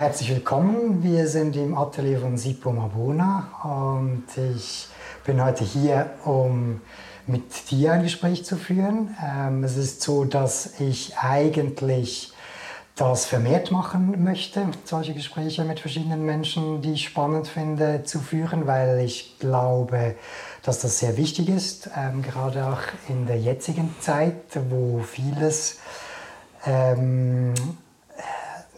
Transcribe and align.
Herzlich 0.00 0.30
willkommen. 0.30 1.02
Wir 1.02 1.28
sind 1.28 1.56
im 1.56 1.76
Atelier 1.76 2.20
von 2.20 2.38
Sipo 2.38 2.72
Mabuna 2.72 3.50
und 3.62 4.24
ich 4.56 4.88
bin 5.26 5.44
heute 5.44 5.62
hier, 5.62 6.12
um 6.24 6.80
mit 7.26 7.70
dir 7.70 7.92
ein 7.92 8.02
Gespräch 8.04 8.42
zu 8.42 8.56
führen. 8.56 9.14
Ähm, 9.22 9.62
es 9.62 9.76
ist 9.76 10.00
so, 10.00 10.24
dass 10.24 10.80
ich 10.80 11.18
eigentlich 11.18 12.32
das 12.96 13.26
vermehrt 13.26 13.72
machen 13.72 14.24
möchte, 14.24 14.68
solche 14.84 15.12
Gespräche 15.12 15.64
mit 15.64 15.80
verschiedenen 15.80 16.24
Menschen, 16.24 16.80
die 16.80 16.94
ich 16.94 17.04
spannend 17.04 17.46
finde, 17.46 18.02
zu 18.02 18.20
führen, 18.20 18.66
weil 18.66 19.00
ich 19.00 19.38
glaube, 19.38 20.14
dass 20.62 20.80
das 20.80 20.98
sehr 20.98 21.18
wichtig 21.18 21.50
ist, 21.50 21.90
ähm, 21.94 22.22
gerade 22.22 22.64
auch 22.64 22.80
in 23.10 23.26
der 23.26 23.38
jetzigen 23.38 23.94
Zeit, 24.00 24.44
wo 24.70 25.00
vieles 25.00 25.78
ähm, 26.64 27.52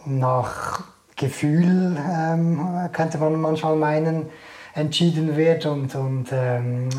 nach 0.05 0.83
Gefühl, 1.23 1.97
ähm, 1.97 2.89
könnte 2.91 3.17
man 3.17 3.39
manchmal 3.39 3.75
meinen, 3.75 4.27
entschieden 4.75 5.37
wird 5.37 5.65
und, 5.65 5.93
und 5.95 6.27
ähm, 6.31 6.89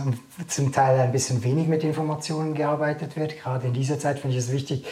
zum 0.46 0.72
Teil 0.72 1.00
ein 1.00 1.12
bisschen 1.12 1.42
wenig 1.42 1.66
mit 1.66 1.82
Informationen 1.82 2.54
gearbeitet 2.54 3.16
wird. 3.16 3.36
Gerade 3.36 3.66
in 3.66 3.72
dieser 3.72 3.98
Zeit 3.98 4.20
finde 4.20 4.36
ich 4.36 4.44
es 4.44 4.52
wichtig, 4.52 4.86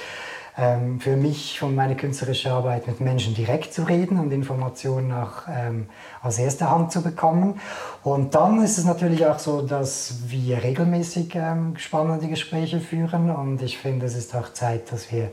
ähm, 0.59 1.01
für 1.01 1.17
mich 1.17 1.63
und 1.63 1.75
meine 1.75 1.97
künstlerische 1.97 2.51
Arbeit 2.51 2.87
mit 2.87 3.01
Menschen 3.01 3.35
direkt 3.35 3.73
zu 3.73 3.85
reden 3.85 4.19
und 4.19 4.33
Informationen 4.33 5.13
auch 5.13 5.49
ähm, 5.49 5.87
aus 6.23 6.39
erster 6.39 6.71
Hand 6.71 6.93
zu 6.93 7.03
bekommen. 7.03 7.61
Und 8.03 8.35
dann 8.35 8.63
ist 8.63 8.77
es 8.79 8.85
natürlich 8.85 9.25
auch 9.27 9.39
so, 9.39 9.63
dass 9.63 10.15
wir 10.27 10.63
regelmäßig 10.63 11.35
ähm, 11.37 11.77
spannende 11.79 12.29
Gespräche 12.29 12.81
führen 12.81 13.31
und 13.31 13.63
ich 13.63 13.79
finde, 13.79 14.07
es 14.07 14.17
ist 14.17 14.35
auch 14.35 14.53
Zeit, 14.53 14.93
dass 14.93 15.11
wir 15.11 15.31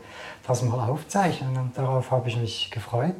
das 0.47 0.61
mal 0.63 0.87
aufzeichnen 0.87 1.57
und 1.57 1.77
darauf 1.77 2.11
habe 2.11 2.29
ich 2.29 2.37
mich 2.37 2.71
gefreut. 2.71 3.15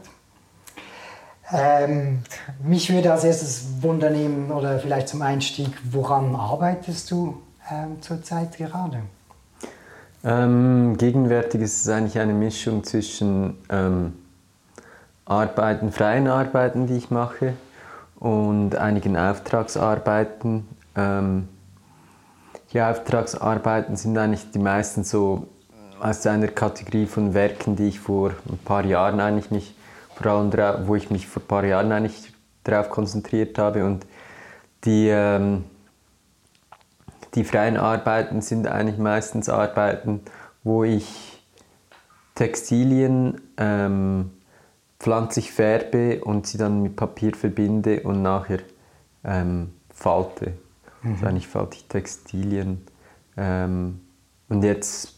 Ähm, 1.52 2.20
mich 2.64 2.92
würde 2.92 3.12
als 3.12 3.24
erstes 3.24 3.82
wundern 3.82 4.52
oder 4.52 4.80
vielleicht 4.80 5.08
zum 5.08 5.22
Einstieg, 5.22 5.72
woran 5.92 6.36
arbeitest 6.36 7.10
du 7.10 7.42
ähm, 7.72 8.02
zurzeit 8.02 8.58
gerade? 8.58 9.02
Ähm, 10.24 10.98
gegenwärtig 10.98 11.62
ist 11.62 11.82
es 11.82 11.90
eigentlich 11.90 12.20
eine 12.20 12.34
Mischung 12.34 12.84
zwischen 12.84 13.58
ähm, 13.70 14.14
Arbeiten, 15.26 15.92
freien 15.92 16.28
Arbeiten, 16.28 16.88
die 16.88 16.98
ich 16.98 17.10
mache, 17.10 17.54
und 18.20 18.76
einigen 18.76 19.16
Auftragsarbeiten. 19.16 20.68
Ähm, 20.96 21.48
die 22.74 22.82
Auftragsarbeiten 22.82 23.96
sind 23.96 24.18
eigentlich 24.18 24.52
die 24.52 24.60
meisten 24.60 25.04
so 25.04 25.48
aus 26.00 26.28
einer 26.28 26.48
Kategorie 26.48 27.06
von 27.06 27.34
Werken, 27.34 27.76
die 27.76 27.88
ich 27.88 28.00
vor 28.00 28.32
ein 28.50 28.58
paar 28.60 28.86
Jahren 28.86 29.20
eigentlich 29.20 29.52
mich 29.52 29.76
vor 30.22 30.32
allem 30.32 30.88
wo 30.88 30.96
ich 30.96 31.10
mich 31.10 31.28
vor 31.28 31.42
ein 31.42 31.48
paar 31.48 31.64
Jahren 31.64 31.92
eigentlich 31.92 32.34
darauf 32.64 32.90
konzentriert 32.90 33.58
habe. 33.58 33.86
Und 33.86 34.06
die, 34.84 35.08
ähm, 35.08 35.64
die 37.36 37.44
freien 37.44 37.78
Arbeiten 37.78 38.42
sind 38.42 38.68
eigentlich 38.68 38.98
meistens 38.98 39.50
Arbeiten, 39.50 40.22
wo 40.64 40.84
ich 40.84 41.42
Textilien 42.36 43.42
ähm, 43.58 44.32
pflanzlich 45.00 45.52
färbe 45.52 46.22
und 46.24 46.48
sie 46.48 46.58
dann 46.58 46.84
mit 46.84 46.96
Papier 46.96 47.34
verbinde 47.36 48.02
und 48.02 48.22
nachher 48.22 48.60
ähm, 49.24 49.74
falte. 49.94 50.54
Mhm. 51.02 51.14
Also 51.14 51.26
eigentlich 51.26 51.48
falte 51.48 51.78
ich 51.78 51.88
Textilien. 51.88 52.86
Ähm, 53.38 54.02
und 54.50 54.64
jetzt 54.64 55.14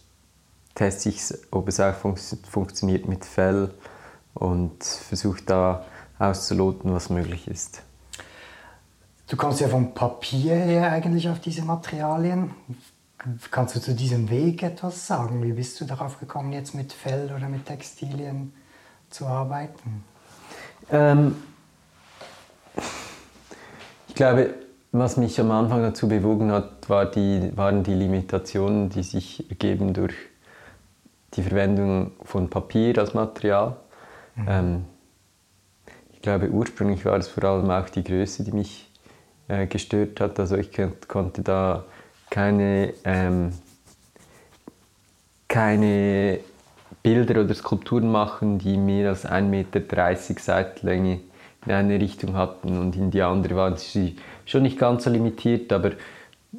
teste 0.75 1.09
ich, 1.09 1.21
ob 1.49 1.67
es 1.67 1.79
auch 1.79 1.95
fun 1.95 2.15
funktioniert 2.15 3.07
mit 3.07 3.25
Fell 3.25 3.71
und 4.33 4.83
versuche 4.83 5.41
da 5.45 5.85
auszuloten, 6.19 6.93
was 6.93 7.09
möglich 7.09 7.47
ist. 7.47 7.81
Du 9.27 9.37
kommst 9.37 9.61
ja 9.61 9.67
vom 9.67 9.93
Papier 9.93 10.55
her 10.55 10.91
eigentlich 10.91 11.29
auf 11.29 11.39
diese 11.39 11.61
Materialien. 11.61 12.51
Kannst 13.49 13.75
du 13.75 13.79
zu 13.79 13.93
diesem 13.93 14.29
Weg 14.29 14.63
etwas 14.63 15.07
sagen? 15.07 15.43
Wie 15.43 15.53
bist 15.53 15.79
du 15.79 15.85
darauf 15.85 16.19
gekommen, 16.19 16.53
jetzt 16.53 16.73
mit 16.73 16.91
Fell 16.91 17.31
oder 17.35 17.47
mit 17.47 17.65
Textilien 17.65 18.53
zu 19.09 19.27
arbeiten? 19.27 20.03
Ähm, 20.91 21.35
ich 24.07 24.15
glaube, 24.15 24.55
was 24.91 25.15
mich 25.15 25.39
am 25.39 25.51
Anfang 25.51 25.81
dazu 25.81 26.09
bewogen 26.09 26.51
hat, 26.51 26.89
war 26.89 27.05
die, 27.05 27.55
waren 27.55 27.83
die 27.83 27.93
Limitationen, 27.93 28.89
die 28.89 29.03
sich 29.03 29.49
ergeben 29.49 29.93
durch 29.93 30.15
die 31.35 31.43
Verwendung 31.43 32.11
von 32.23 32.49
Papier 32.49 32.97
als 32.97 33.13
Material. 33.13 33.77
Mhm. 34.35 34.45
Ähm, 34.47 34.85
ich 36.13 36.21
glaube, 36.21 36.49
ursprünglich 36.49 37.03
war 37.05 37.17
es 37.17 37.27
vor 37.27 37.43
allem 37.43 37.69
auch 37.69 37.89
die 37.89 38.03
Größe, 38.03 38.43
die 38.43 38.51
mich 38.51 38.89
äh, 39.47 39.65
gestört 39.67 40.19
hat. 40.19 40.39
Also 40.39 40.55
ich 40.57 40.69
konnte 41.07 41.41
da 41.41 41.85
keine, 42.29 42.93
ähm, 43.03 43.51
keine 45.47 46.39
Bilder 47.03 47.41
oder 47.41 47.53
Skulpturen 47.53 48.11
machen, 48.11 48.59
die 48.59 48.77
mehr 48.77 49.09
als 49.09 49.25
1,30 49.27 49.41
Meter 49.49 49.81
Seitenlänge 50.39 51.19
in 51.65 51.71
eine 51.71 51.99
Richtung 51.99 52.35
hatten 52.35 52.77
und 52.77 52.95
in 52.95 53.11
die 53.11 53.21
andere 53.21 53.55
waren 53.55 53.77
sie 53.77 54.15
schon 54.45 54.63
nicht 54.63 54.79
ganz 54.79 55.03
so 55.03 55.09
limitiert, 55.09 55.71
aber 55.71 55.91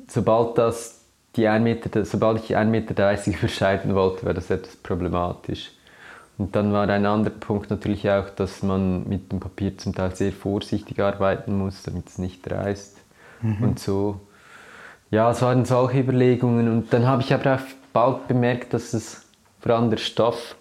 sobald 0.07 0.59
das 0.59 1.01
die 1.37 1.49
1 1.49 1.65
Meter, 1.65 2.05
sobald 2.05 2.43
ich 2.45 2.57
1,30 2.57 2.65
Meter 2.67 3.27
überschreiten 3.39 3.95
wollte, 3.95 4.27
war 4.27 4.35
das 4.35 4.51
etwas 4.51 4.77
problematisch. 4.77 5.73
Und 6.39 6.57
dann 6.57 6.73
war 6.73 6.89
ein 6.89 7.07
anderer 7.07 7.35
Punkt 7.35 7.71
natürlich 7.71 8.09
auch, 8.11 8.31
dass 8.31 8.63
man 8.63 9.09
mit 9.09 9.31
dem 9.31 9.41
Papier 9.41 9.77
zum 9.79 9.95
Teil 9.95 10.15
sehr 10.15 10.33
vorsichtig 10.33 11.01
arbeiten 11.01 11.57
muss, 11.57 11.83
damit 11.83 12.09
es 12.09 12.19
nicht 12.19 12.51
reißt. 12.51 12.97
Mhm. 13.43 13.63
Und 13.63 13.79
so, 13.79 14.21
ja, 15.11 15.31
es 15.31 15.43
waren 15.43 15.65
solche 15.65 16.01
Überlegungen. 16.01 16.69
Und 16.69 16.93
dann 16.93 17.07
habe 17.07 17.23
ich 17.23 17.33
aber 17.33 17.57
auch 17.57 17.61
bald 17.93 18.29
bemerkt, 18.29 18.73
dass 18.73 18.95
es 18.95 19.27
vor 19.61 19.73
allem 19.73 19.91
der 19.91 19.99
Stoff 19.99 20.57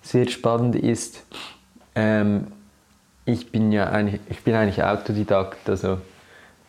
sehr 0.00 0.28
spannend 0.28 0.76
ist. 0.76 1.24
Ähm, 1.94 2.46
ich 3.24 3.50
bin 3.50 3.72
ja 3.72 3.90
eigentlich, 3.90 4.20
ich 4.30 4.42
bin 4.44 4.54
eigentlich 4.54 4.82
Autodidakt, 4.82 5.68
also 5.68 5.98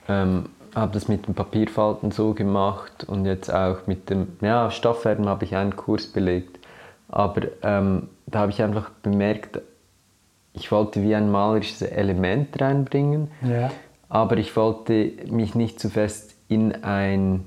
ähm, 0.10 0.50
habe 0.74 0.94
das 0.94 1.08
mit 1.08 1.28
dem 1.28 1.36
Papierfalten 1.36 2.12
so 2.12 2.34
gemacht 2.34 3.04
und 3.06 3.26
jetzt 3.26 3.54
auch 3.54 3.88
mit 3.88 4.10
dem 4.10 4.28
ja, 4.42 4.72
Stofffärben 4.72 5.28
habe 5.28 5.46
ich 5.46 5.56
einen 5.56 5.76
Kurs 5.76 6.08
belegt. 6.08 6.60
Aber 7.08 7.42
ähm, 7.62 8.10
da 8.28 8.40
habe 8.40 8.52
ich 8.52 8.62
einfach 8.62 8.90
bemerkt, 9.02 9.60
ich 10.54 10.72
wollte 10.72 11.02
wie 11.02 11.16
ein 11.16 11.32
malerisches 11.32 11.82
Element 11.82 12.60
reinbringen, 12.60 13.32
ja. 13.42 13.72
aber 14.10 14.38
ich 14.38 14.56
wollte 14.56 15.12
mich 15.30 15.56
nicht 15.56 15.80
zu 15.80 15.90
fest 15.90 16.36
in 16.48 16.84
ein 16.84 17.46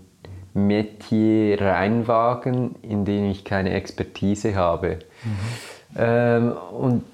Metier 0.54 1.60
reinwagen, 1.60 2.74
in 2.82 3.04
dem 3.04 3.30
ich 3.30 3.44
keine 3.44 3.72
Expertise 3.72 4.54
habe. 4.54 4.98
Mhm. 5.24 5.96
Ähm, 5.96 6.52
und, 6.72 7.04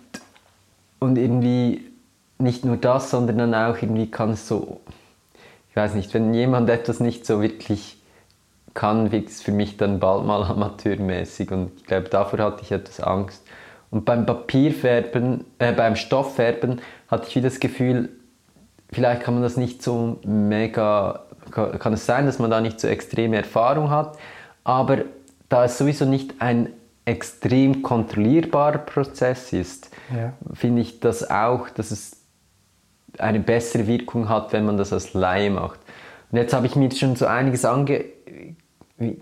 und 1.01 1.19
irgendwie 1.19 1.83
nicht 2.39 2.65
nur 2.65 2.77
das, 2.77 3.11
sondern 3.11 3.39
dann 3.39 3.55
auch 3.55 3.81
irgendwie 3.81 4.11
kann 4.11 4.31
es 4.31 4.47
so, 4.49 4.81
ich 5.71 5.77
weiß 5.77 5.95
nicht, 5.95 6.13
wenn 6.15 6.33
jemand 6.35 6.69
etwas 6.69 7.01
nicht 7.01 7.27
so 7.27 7.43
wirklich 7.43 7.96
kann, 8.77 9.13
es 9.13 9.43
für 9.43 9.51
mich 9.51 9.77
dann 9.77 9.99
bald 9.99 10.25
mal 10.25 10.45
amateurmäßig 10.49 11.51
und 11.51 11.73
ich 11.79 11.85
glaube, 11.87 12.09
davor 12.09 12.39
hatte 12.39 12.63
ich 12.63 12.71
etwas 12.71 13.01
Angst. 13.01 13.45
Und 13.91 14.05
beim 14.05 14.27
Papierfärben, 14.27 15.45
äh, 15.59 15.73
beim 15.73 15.97
Stofffärben 15.97 16.81
hatte 17.09 17.27
ich 17.29 17.37
wieder 17.37 17.49
das 17.49 17.59
Gefühl, 17.59 18.11
vielleicht 18.93 19.23
kann 19.23 19.35
man 19.35 19.43
das 19.43 19.57
nicht 19.57 19.83
so 19.83 20.19
mega, 20.25 21.25
kann 21.51 21.93
es 21.93 22.07
sein, 22.07 22.27
dass 22.27 22.39
man 22.39 22.51
da 22.51 22.61
nicht 22.61 22.79
so 22.79 22.89
extreme 22.89 23.37
Erfahrung 23.37 23.91
hat, 23.91 24.19
aber 24.65 24.99
da 25.49 25.65
es 25.65 25.79
sowieso 25.79 26.05
nicht 26.05 26.35
ein 26.41 26.71
extrem 27.05 27.83
kontrollierbarer 27.83 28.79
Prozess 28.79 29.53
ist, 29.53 29.91
ja. 30.15 30.33
finde 30.53 30.83
ich 30.83 30.99
das 30.99 31.31
auch, 31.31 31.71
dass 31.71 31.93
es 31.93 32.21
eine 33.19 33.39
bessere 33.39 33.87
Wirkung 33.87 34.29
hat, 34.29 34.53
wenn 34.53 34.67
man 34.67 34.77
das 34.77 34.93
als 34.93 35.15
Laie 35.15 35.51
macht. 35.51 35.79
Und 36.33 36.39
jetzt 36.39 36.53
habe 36.53 36.67
ich 36.67 36.75
mir 36.75 36.91
schon 36.91 37.15
so 37.15 37.27
einiges 37.27 37.65
ange 37.65 38.05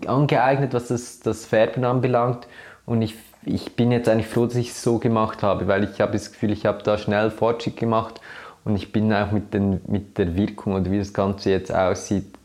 angeeignet, 0.05 0.73
was 0.73 0.87
das, 0.87 1.19
das 1.19 1.45
Färben 1.45 1.83
anbelangt. 1.83 2.47
Und 2.85 3.01
ich, 3.01 3.15
ich 3.43 3.75
bin 3.75 3.91
jetzt 3.91 4.07
eigentlich 4.07 4.27
froh, 4.27 4.45
dass 4.45 4.55
ich 4.55 4.69
es 4.69 4.81
so 4.81 4.99
gemacht 4.99 5.43
habe, 5.43 5.67
weil 5.67 5.83
ich 5.83 6.01
habe 6.01 6.13
das 6.13 6.31
Gefühl, 6.31 6.51
ich 6.51 6.65
habe 6.65 6.83
da 6.83 6.97
schnell 6.97 7.31
Fortschritt 7.31 7.77
gemacht 7.77 8.21
und 8.63 8.75
ich 8.75 8.91
bin 8.91 9.13
auch 9.13 9.31
mit, 9.31 9.53
den, 9.53 9.81
mit 9.87 10.17
der 10.17 10.35
Wirkung 10.35 10.73
und 10.73 10.91
wie 10.91 10.97
das 10.97 11.13
Ganze 11.13 11.51
jetzt 11.51 11.73
aussieht, 11.73 12.37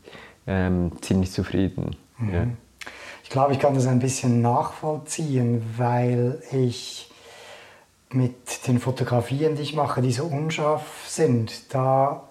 ähm, 0.47 0.91
ziemlich 1.01 1.31
zufrieden. 1.31 1.95
Mhm. 2.17 2.33
Ja. 2.33 2.47
Ich 3.23 3.29
glaube, 3.29 3.53
ich 3.53 3.59
kann 3.59 3.75
das 3.75 3.87
ein 3.87 3.99
bisschen 3.99 4.41
nachvollziehen, 4.41 5.63
weil 5.77 6.41
ich 6.51 7.09
mit 8.09 8.67
den 8.67 8.79
Fotografien, 8.79 9.55
die 9.55 9.61
ich 9.61 9.73
mache, 9.73 10.01
die 10.01 10.11
so 10.11 10.25
unscharf 10.25 11.05
sind, 11.07 11.73
da 11.73 12.23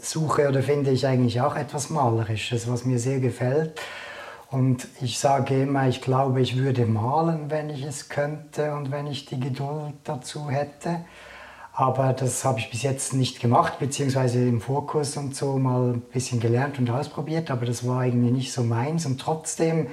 suche 0.00 0.48
oder 0.48 0.62
finde 0.62 0.90
ich 0.90 1.06
eigentlich 1.06 1.40
auch 1.40 1.54
etwas 1.54 1.90
Malerisches, 1.90 2.70
was 2.70 2.84
mir 2.84 2.98
sehr 2.98 3.20
gefällt. 3.20 3.78
Und 4.52 4.86
ich 5.00 5.18
sage 5.18 5.62
immer, 5.62 5.88
ich 5.88 6.02
glaube, 6.02 6.42
ich 6.42 6.58
würde 6.58 6.84
malen, 6.84 7.50
wenn 7.50 7.70
ich 7.70 7.82
es 7.84 8.10
könnte 8.10 8.74
und 8.74 8.90
wenn 8.90 9.06
ich 9.06 9.24
die 9.24 9.40
Geduld 9.40 9.94
dazu 10.04 10.50
hätte. 10.50 11.00
Aber 11.72 12.12
das 12.12 12.44
habe 12.44 12.58
ich 12.58 12.70
bis 12.70 12.82
jetzt 12.82 13.14
nicht 13.14 13.40
gemacht, 13.40 13.78
beziehungsweise 13.78 14.46
im 14.46 14.60
Vorkurs 14.60 15.16
und 15.16 15.34
so 15.34 15.58
mal 15.58 15.94
ein 15.94 16.00
bisschen 16.02 16.38
gelernt 16.38 16.78
und 16.78 16.90
ausprobiert, 16.90 17.50
aber 17.50 17.64
das 17.64 17.86
war 17.88 18.04
irgendwie 18.04 18.30
nicht 18.30 18.52
so 18.52 18.62
meins. 18.62 19.06
Und 19.06 19.18
trotzdem 19.18 19.86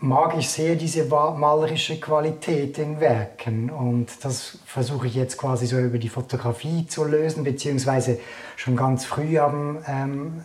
mag 0.00 0.36
ich 0.36 0.50
sehr 0.50 0.76
diese 0.76 1.06
malerische 1.06 1.98
Qualität 1.98 2.76
in 2.76 3.00
Werken 3.00 3.70
und 3.70 4.22
das 4.22 4.58
versuche 4.66 5.06
ich 5.06 5.14
jetzt 5.14 5.38
quasi 5.38 5.66
so 5.66 5.78
über 5.78 5.96
die 5.96 6.10
Fotografie 6.10 6.86
zu 6.86 7.04
lösen, 7.04 7.42
beziehungsweise 7.42 8.18
schon 8.56 8.76
ganz 8.76 9.06
früh 9.06 9.38
haben 9.38 9.78
ähm, 9.88 10.44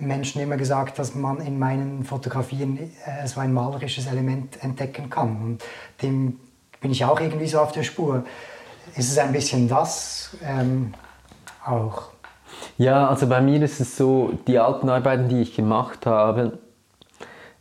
Menschen 0.00 0.40
immer 0.40 0.56
gesagt, 0.56 0.98
dass 0.98 1.14
man 1.14 1.40
in 1.40 1.58
meinen 1.58 2.04
Fotografien 2.04 2.78
äh, 3.04 3.26
so 3.26 3.40
ein 3.40 3.52
malerisches 3.52 4.06
Element 4.06 4.62
entdecken 4.62 5.10
kann 5.10 5.42
und 5.42 5.64
dem 6.02 6.40
bin 6.80 6.92
ich 6.92 7.04
auch 7.04 7.20
irgendwie 7.20 7.46
so 7.46 7.60
auf 7.60 7.72
der 7.72 7.82
Spur. 7.82 8.24
Ist 8.96 9.10
es 9.10 9.18
ein 9.18 9.32
bisschen 9.32 9.68
das 9.68 10.36
ähm, 10.44 10.94
auch? 11.64 12.10
Ja, 12.78 13.08
also 13.08 13.26
bei 13.26 13.40
mir 13.40 13.62
ist 13.62 13.80
es 13.80 13.96
so, 13.96 14.32
die 14.46 14.58
alten 14.58 14.88
Arbeiten, 14.88 15.28
die 15.28 15.42
ich 15.42 15.54
gemacht 15.54 16.06
habe, 16.06 16.58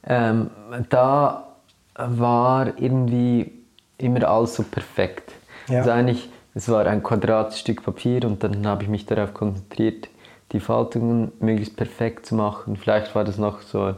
ähm, 0.06 0.50
da 0.89 1.56
war 1.95 2.80
irgendwie 2.80 3.51
immer 3.97 4.27
alles 4.27 4.56
so 4.56 4.63
perfekt. 4.63 5.31
Ja. 5.68 5.80
Also 5.80 5.92
eigentlich, 5.92 6.30
es 6.56 6.69
war 6.69 6.85
ein 6.85 7.03
Quadratstück 7.03 7.83
Papier 7.83 8.25
und 8.25 8.44
dann 8.44 8.65
habe 8.65 8.83
ich 8.83 8.89
mich 8.89 9.06
darauf 9.06 9.33
konzentriert, 9.33 10.09
die 10.51 10.59
Faltungen 10.59 11.31
möglichst 11.39 11.75
perfekt 11.75 12.25
zu 12.25 12.35
machen. 12.35 12.75
Vielleicht 12.75 13.13
war 13.15 13.23
das 13.23 13.37
noch 13.37 13.61
so, 13.61 13.93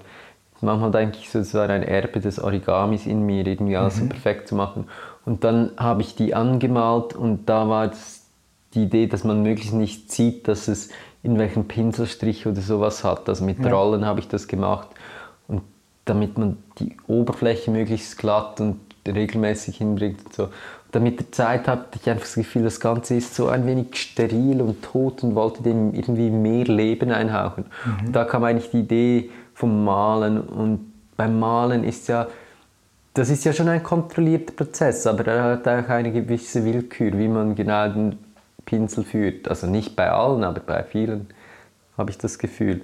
manchmal 0.62 0.92
denke 0.92 1.18
ich 1.19 1.30
so, 1.30 1.39
es 1.39 1.53
war 1.53 1.69
ein 1.69 1.83
Erbe 1.83 2.19
des 2.19 2.39
Origamis 2.39 3.06
in 3.06 3.25
mir, 3.25 3.45
irgendwie 3.45 3.77
alles 3.77 3.98
mhm. 3.98 4.01
so 4.01 4.06
perfekt 4.07 4.48
zu 4.48 4.56
machen. 4.56 4.88
Und 5.25 5.44
dann 5.44 5.71
habe 5.77 6.01
ich 6.01 6.15
die 6.15 6.33
angemalt 6.33 7.15
und 7.15 7.45
da 7.48 7.69
war 7.69 7.88
das 7.88 8.25
die 8.74 8.83
Idee, 8.83 9.07
dass 9.07 9.24
man 9.24 9.44
möglichst 9.44 9.74
nicht 9.74 10.12
sieht, 10.12 10.48
dass 10.48 10.68
es 10.68 10.89
in 11.24 11.38
welchem 11.38 11.68
Pinselstrich 11.68 12.48
oder 12.48 12.62
sowas 12.62 13.03
hat. 13.03 13.27
Also 13.30 13.44
mit 13.44 13.63
ja. 13.63 13.71
Rollen 13.71 14.06
habe 14.06 14.19
ich 14.19 14.27
das 14.27 14.48
gemacht 14.48 14.89
und 15.48 15.62
damit 16.06 16.38
man 16.38 16.57
die 16.80 16.98
Oberfläche 17.07 17.69
möglichst 17.69 18.18
glatt 18.18 18.59
und 18.59 18.80
regelmäßig 19.07 19.77
hinbringt 19.77 20.25
und 20.25 20.33
so. 20.33 20.50
Und 20.94 21.04
mit 21.04 21.20
der 21.20 21.32
Zeit 21.32 21.68
hatte 21.68 22.00
ich 22.02 22.10
einfach 22.10 22.24
das 22.24 22.36
Gefühl, 22.36 22.64
das 22.64 22.80
Ganze 22.80 23.16
ist 23.16 23.36
so 23.36 23.48
ein 23.48 23.66
wenig 23.66 23.96
steril 23.96 24.62
und 24.62 24.82
tot 24.82 25.24
und 25.24 25.36
wollte 25.36 25.64
dem 25.64 25.94
irgendwie 25.94 26.30
mehr 26.30 26.66
Leben 26.66 27.12
einhauchen. 27.12 27.66
Mhm. 27.86 28.08
Und 28.08 28.14
da 28.14 28.26
kam 28.26 28.44
eigentlich 28.44 28.72
die 28.72 28.80
Idee 28.80 29.30
vom 29.54 29.86
Malen 29.86 30.42
und 30.42 30.92
beim 31.16 31.40
Malen 31.40 31.84
ist 31.84 32.08
ja 32.08 32.28
das 33.14 33.30
ist 33.30 33.44
ja 33.44 33.54
schon 33.54 33.68
ein 33.68 33.84
kontrollierter 33.84 34.54
Prozess, 34.54 35.06
aber 35.06 35.28
er 35.28 35.44
hat 35.44 35.68
auch 35.68 35.90
eine 35.90 36.12
gewisse 36.12 36.64
Willkür, 36.64 37.18
wie 37.18 37.28
man 37.28 37.56
genau 37.56 37.90
den 37.90 38.18
Pinsel 38.66 39.04
führt. 39.04 39.48
Also 39.50 39.68
nicht 39.68 39.96
bei 39.96 40.10
allen, 40.10 40.44
aber 40.44 40.62
bei 40.62 40.84
vielen 40.84 41.28
habe 41.98 42.10
ich 42.10 42.18
das 42.18 42.40
Gefühl, 42.40 42.82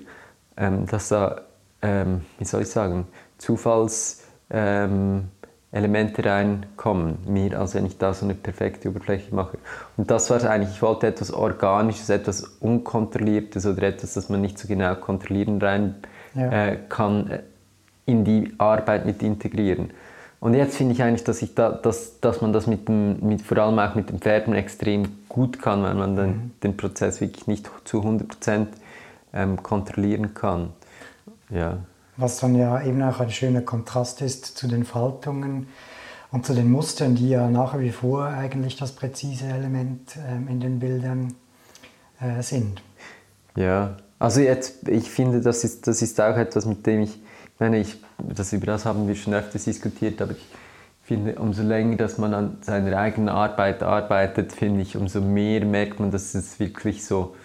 ähm, 0.57 0.85
dass 0.87 1.09
da, 1.09 1.41
ähm, 1.81 2.21
wie 2.39 2.45
soll 2.45 2.63
ich 2.63 2.69
sagen, 2.69 3.07
Zufallselemente 3.37 4.27
ähm, 4.49 5.29
reinkommen, 5.73 7.17
mir, 7.27 7.59
als 7.59 7.75
wenn 7.75 7.85
ich 7.85 7.97
da 7.97 8.13
so 8.13 8.25
eine 8.25 8.33
perfekte 8.33 8.89
Oberfläche 8.89 9.35
mache. 9.35 9.57
Und 9.97 10.09
das 10.09 10.29
war 10.29 10.43
eigentlich, 10.49 10.75
ich 10.75 10.81
wollte 10.81 11.07
etwas 11.07 11.31
Organisches, 11.31 12.09
etwas 12.09 12.43
Unkontrolliertes 12.59 13.65
oder 13.65 13.83
etwas, 13.83 14.13
das 14.13 14.29
man 14.29 14.41
nicht 14.41 14.57
so 14.57 14.67
genau 14.67 14.95
kontrollieren 14.95 15.61
rein 15.61 15.95
ja. 16.35 16.51
äh, 16.51 16.77
kann, 16.89 17.29
äh, 17.29 17.39
in 18.05 18.23
die 18.23 18.53
Arbeit 18.57 19.05
mit 19.05 19.21
integrieren. 19.21 19.91
Und 20.39 20.53
jetzt 20.53 20.77
finde 20.77 20.93
ich 20.93 21.01
eigentlich, 21.01 21.23
dass, 21.23 21.41
ich 21.41 21.55
da, 21.55 21.71
dass, 21.71 22.19
dass 22.21 22.41
man 22.41 22.53
das 22.53 22.67
mit 22.67 22.87
dem, 22.87 23.19
mit, 23.27 23.41
vor 23.41 23.57
allem 23.57 23.79
auch 23.79 23.95
mit 23.95 24.09
dem 24.09 24.21
Färben 24.21 24.53
extrem 24.53 25.25
gut 25.27 25.61
kann, 25.61 25.83
weil 25.83 25.95
man 25.95 26.15
dann 26.15 26.29
mhm. 26.29 26.51
den 26.63 26.77
Prozess 26.77 27.21
wirklich 27.21 27.47
nicht 27.47 27.69
zu 27.85 28.01
100% 28.01 28.67
ähm, 29.33 29.61
kontrollieren 29.63 30.33
kann. 30.33 30.69
Ja. 31.49 31.79
Was 32.17 32.39
dann 32.39 32.55
ja 32.55 32.81
eben 32.83 33.01
auch 33.03 33.19
ein 33.19 33.29
schöner 33.29 33.61
Kontrast 33.61 34.21
ist 34.21 34.45
zu 34.57 34.67
den 34.67 34.85
Faltungen 34.85 35.67
und 36.31 36.45
zu 36.45 36.53
den 36.53 36.69
Mustern, 36.71 37.15
die 37.15 37.29
ja 37.29 37.49
nach 37.49 37.79
wie 37.79 37.91
vor 37.91 38.25
eigentlich 38.25 38.75
das 38.75 38.93
präzise 38.93 39.45
Element 39.45 40.17
ähm, 40.27 40.47
in 40.47 40.59
den 40.59 40.79
Bildern 40.79 41.35
äh, 42.19 42.41
sind. 42.41 42.81
Ja, 43.55 43.97
also 44.19 44.41
jetzt, 44.41 44.87
ich 44.89 45.09
finde, 45.09 45.41
das 45.41 45.63
ist, 45.63 45.87
das 45.87 46.01
ist 46.01 46.19
auch 46.19 46.35
etwas, 46.35 46.65
mit 46.65 46.85
dem 46.85 47.01
ich 47.01 47.19
meine, 47.59 47.79
ich, 47.79 47.97
das, 48.17 48.53
über 48.53 48.67
das 48.67 48.85
haben 48.85 49.07
wir 49.07 49.15
schon 49.15 49.33
öfters 49.33 49.63
diskutiert, 49.63 50.21
aber 50.21 50.33
ich 50.33 50.45
finde, 51.03 51.35
umso 51.35 51.63
länger, 51.63 51.97
dass 51.97 52.17
man 52.17 52.33
an 52.33 52.57
seiner 52.61 52.97
eigenen 52.97 53.29
Arbeit 53.29 53.81
arbeitet, 53.81 54.51
finde 54.51 54.81
ich, 54.81 54.95
umso 54.95 55.21
mehr 55.21 55.65
merkt 55.65 55.99
man, 55.99 56.11
dass 56.11 56.35
es 56.35 56.59
wirklich 56.59 57.05
so, 57.05 57.35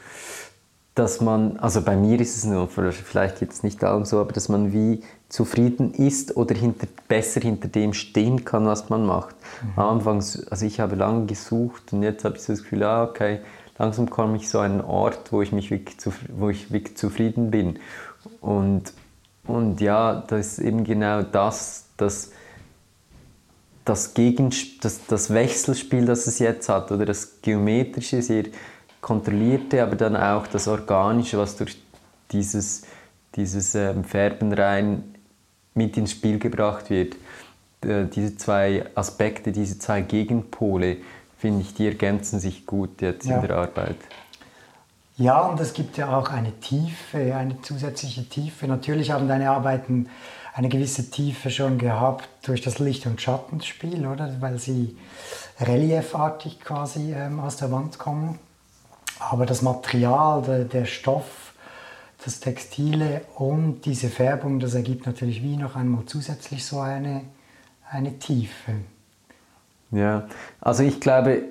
dass 0.95 1.21
man, 1.21 1.57
also 1.57 1.81
bei 1.83 1.97
mir 1.97 2.21
ist 2.21 2.37
es 2.37 2.45
nur, 2.45 2.69
vielleicht 2.69 3.41
jetzt 3.41 3.65
nicht 3.65 3.83
allen 3.83 4.05
so, 4.05 4.21
aber 4.21 4.33
dass 4.33 4.49
man 4.49 4.73
wie 4.73 5.03
zufrieden 5.29 5.95
ist 5.95 6.37
oder 6.37 6.55
hinter, 6.55 6.87
besser 7.09 7.41
hinter 7.41 7.69
dem 7.69 7.95
stehen 7.95 8.45
kann, 8.45 8.67
was 8.67 8.91
man 8.91 9.07
macht. 9.07 9.35
Mhm. 9.63 9.83
Anfangs, 9.83 10.47
also 10.49 10.67
ich 10.67 10.81
habe 10.81 10.97
lange 10.97 11.27
gesucht 11.27 11.93
und 11.93 12.03
jetzt 12.03 12.25
habe 12.25 12.37
ich 12.37 12.43
so 12.43 12.53
das 12.53 12.63
Gefühl, 12.63 12.83
ah, 12.83 13.05
okay, 13.05 13.41
langsam 13.79 14.11
komme 14.11 14.37
ich 14.37 14.51
so 14.51 14.59
an 14.59 14.73
einen 14.73 14.81
Ort, 14.83 15.33
wo 15.33 15.41
ich 15.41 15.53
mich 15.53 15.71
wirklich, 15.71 15.97
wo 16.37 16.51
ich 16.51 16.71
wirklich 16.71 16.97
zufrieden 16.97 17.51
bin. 17.51 17.79
Und 18.41 18.93
und 19.47 19.81
ja, 19.81 20.23
das 20.27 20.59
ist 20.59 20.59
eben 20.61 20.85
genau 20.85 21.23
das, 21.23 21.87
das, 21.97 22.31
das, 23.85 24.15
das, 24.15 25.07
das 25.07 25.35
Wechselspiel, 25.35 26.07
das 26.07 26.27
es 26.27 26.39
jetzt 26.39 26.69
hat, 26.69 26.93
oder 26.93 27.05
das 27.07 27.41
geometrische, 27.43 28.23
sehr 28.23 28.45
kontrollierte, 29.03 29.83
aber 29.83 29.97
dann 29.97 30.17
auch 30.17 30.47
das 30.47 30.67
organische, 30.69 31.37
was 31.37 31.57
durch 31.57 31.77
dieses, 32.31 32.85
dieses 33.35 33.75
ähm, 33.75 34.05
Färben 34.05 34.55
rein 34.55 35.03
mit 35.75 35.99
ins 35.99 36.13
Spiel 36.13 36.39
gebracht 36.39 36.89
wird. 36.89 37.17
Äh, 37.83 38.07
diese 38.07 38.37
zwei 38.37 38.87
Aspekte, 38.95 39.53
diese 39.53 39.79
zwei 39.79 40.01
Gegenpole, 40.01 40.99
finde 41.37 41.63
ich, 41.63 41.75
die 41.75 41.87
ergänzen 41.87 42.41
sich 42.41 42.65
gut 42.65 43.03
jetzt 43.03 43.27
ja. 43.27 43.37
in 43.37 43.47
der 43.47 43.57
Arbeit. 43.57 43.97
Ja, 45.17 45.41
und 45.41 45.61
es 45.61 45.75
gibt 45.75 45.99
ja 45.99 46.17
auch 46.17 46.31
eine 46.31 46.53
Tiefe, 46.61 47.35
eine 47.37 47.61
zusätzliche 47.61 48.29
Tiefe. 48.29 48.67
Natürlich 48.67 49.11
haben 49.11 49.29
deine 49.29 49.51
Arbeiten 49.51 50.09
eine 50.55 50.69
gewisse 50.69 51.11
Tiefe 51.11 51.51
schon 51.51 51.79
gehabt 51.79 52.29
durch 52.43 52.61
das 52.61 52.79
Licht- 52.79 53.07
und 53.07 53.21
Schattenspiel, 53.21 54.07
oder? 54.07 54.35
Weil 54.41 54.59
sie 54.59 54.97
reliefartig 55.61 56.61
quasi 56.61 57.13
ähm, 57.13 57.41
aus 57.41 57.57
der 57.57 57.71
Wand 57.73 57.99
kommen. 57.99 58.39
Aber 59.31 59.47
das 59.47 59.63
Material, 59.63 60.43
der, 60.43 60.65
der 60.65 60.85
Stoff, 60.85 61.55
das 62.25 62.41
Textile 62.41 63.23
und 63.37 63.83
diese 63.85 64.09
Färbung, 64.09 64.61
das 64.61 64.75
ergibt 64.75 65.07
natürlich 65.07 65.43
wie 65.43 65.57
noch 65.57 65.77
einmal 65.77 66.05
zusätzlich 66.07 66.65
so 66.65 66.81
eine, 66.81 67.23
eine 67.91 68.19
Tiefe. 68.19 68.73
Ja, 69.91 70.27
also 70.61 70.83
ich 70.83 71.01
glaube, 71.01 71.43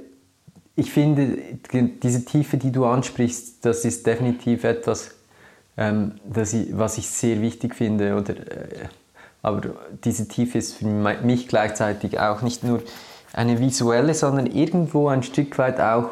ich 0.76 0.92
finde, 0.92 1.38
diese 1.72 2.26
Tiefe, 2.26 2.58
die 2.58 2.72
du 2.72 2.86
ansprichst, 2.86 3.64
das 3.66 3.86
ist 3.86 4.08
definitiv 4.08 4.64
etwas, 4.64 5.12
ähm, 5.78 6.14
das 6.26 6.54
ich, 6.54 6.76
was 6.78 6.98
ich 6.98 7.10
sehr 7.10 7.42
wichtig 7.42 7.76
finde. 7.76 8.16
Oder, 8.16 8.36
äh, 8.36 8.88
aber 9.42 9.62
diese 10.04 10.28
Tiefe 10.28 10.58
ist 10.58 10.76
für 10.76 10.86
mich 10.86 11.48
gleichzeitig 11.48 12.20
auch 12.20 12.42
nicht 12.42 12.64
nur 12.64 12.82
eine 13.34 13.60
visuelle, 13.60 14.14
sondern 14.14 14.46
irgendwo 14.48 15.08
ein 15.08 15.24
Stück 15.24 15.58
weit 15.58 15.80
auch, 15.80 16.10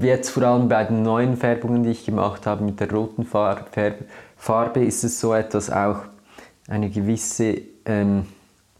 jetzt 0.00 0.30
vor 0.30 0.42
allem 0.42 0.68
bei 0.68 0.84
den 0.84 1.02
neuen 1.02 1.36
Färbungen, 1.36 1.82
die 1.82 1.90
ich 1.90 2.04
gemacht 2.04 2.46
habe 2.46 2.64
mit 2.64 2.80
der 2.80 2.90
roten 2.90 3.24
Farbe, 3.24 3.94
Farbe 4.36 4.84
ist 4.84 5.04
es 5.04 5.20
so 5.20 5.34
etwas 5.34 5.70
auch 5.70 6.00
eine 6.68 6.90
gewisse 6.90 7.62
ähm, 7.84 8.26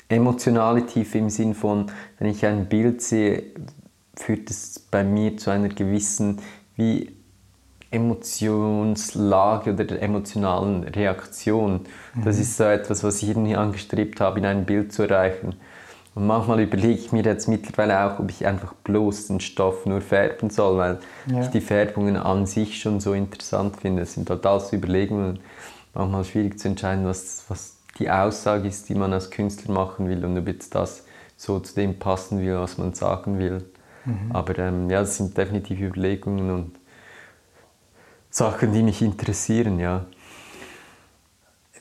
emotionale 0.09 0.87
Tiefe 0.87 1.19
im 1.19 1.31
Sinn 1.31 1.55
von, 1.55 1.91
wenn 2.19 2.31
ich 2.31 2.45
ein 2.45 2.67
Bild 2.67 3.03
sehe, 3.03 3.45
führt 4.15 4.51
es 4.51 4.79
bei 4.79 5.05
mir 5.05 5.37
zu 5.37 5.51
einer 5.51 5.69
gewissen 5.69 6.41
wie 6.77 7.17
Emotionslage 7.91 9.73
oder 9.73 9.85
der 9.85 10.03
emotionalen 10.03 10.85
Reaktion. 10.85 11.81
Mhm. 12.15 12.25
Das 12.25 12.39
ist 12.39 12.57
so 12.57 12.65
etwas, 12.65 13.05
was 13.05 13.23
ich 13.23 13.31
irgendwie 13.31 13.57
angestrebt 13.57 14.21
habe, 14.21 14.39
in 14.39 14.47
einem 14.47 14.65
Bild 14.65 14.93
zu 14.93 15.05
erreichen. 15.05 15.55
Und 16.17 16.27
manchmal 16.27 16.61
überlege 16.61 16.99
ich 16.99 17.13
mir 17.13 17.23
jetzt 17.23 17.47
mittlerweile 17.47 18.03
auch, 18.03 18.19
ob 18.19 18.31
ich 18.31 18.47
einfach 18.47 18.73
bloß 18.73 19.27
den 19.27 19.39
Stoff 19.39 19.85
nur 19.85 20.01
färben 20.01 20.49
soll, 20.49 20.79
weil 20.79 20.99
ja. 21.27 21.43
ich 21.43 21.49
die 21.49 21.61
Färbungen 21.61 22.17
an 22.17 22.47
sich 22.47 22.81
schon 22.81 23.01
so 23.01 23.13
interessant 23.13 23.77
finde. 23.77 24.01
Es 24.01 24.15
sind 24.15 24.27
total 24.27 24.59
so 24.61 24.75
Überlegungen, 24.75 25.41
manchmal 25.93 26.25
schwierig 26.25 26.59
zu 26.59 26.69
entscheiden, 26.69 27.05
was, 27.05 27.45
was 27.49 27.77
die 27.99 28.11
Aussage 28.11 28.67
ist, 28.67 28.89
die 28.89 28.95
man 28.95 29.13
als 29.13 29.31
Künstler 29.31 29.75
machen 29.75 30.09
will 30.09 30.25
und 30.25 30.39
ob 30.39 30.49
jetzt 30.49 30.75
das 30.75 31.05
so 31.37 31.61
zu 31.61 31.75
dem 31.75 31.99
passen 31.99 32.41
will, 32.41 32.61
was 32.61 32.79
man 32.79 32.95
sagen 32.95 33.39
will. 33.39 33.71
Mhm. 34.07 34.33
Aber 34.33 34.59
ähm, 34.59 34.89
ja, 34.89 35.01
das 35.01 35.19
sind 35.19 35.37
definitiv 35.37 35.79
Überlegungen 35.81 36.51
und 36.51 36.79
Sachen, 38.31 38.73
die 38.73 38.83
mich 38.83 39.03
interessieren, 39.03 39.79
ja. 39.79 40.07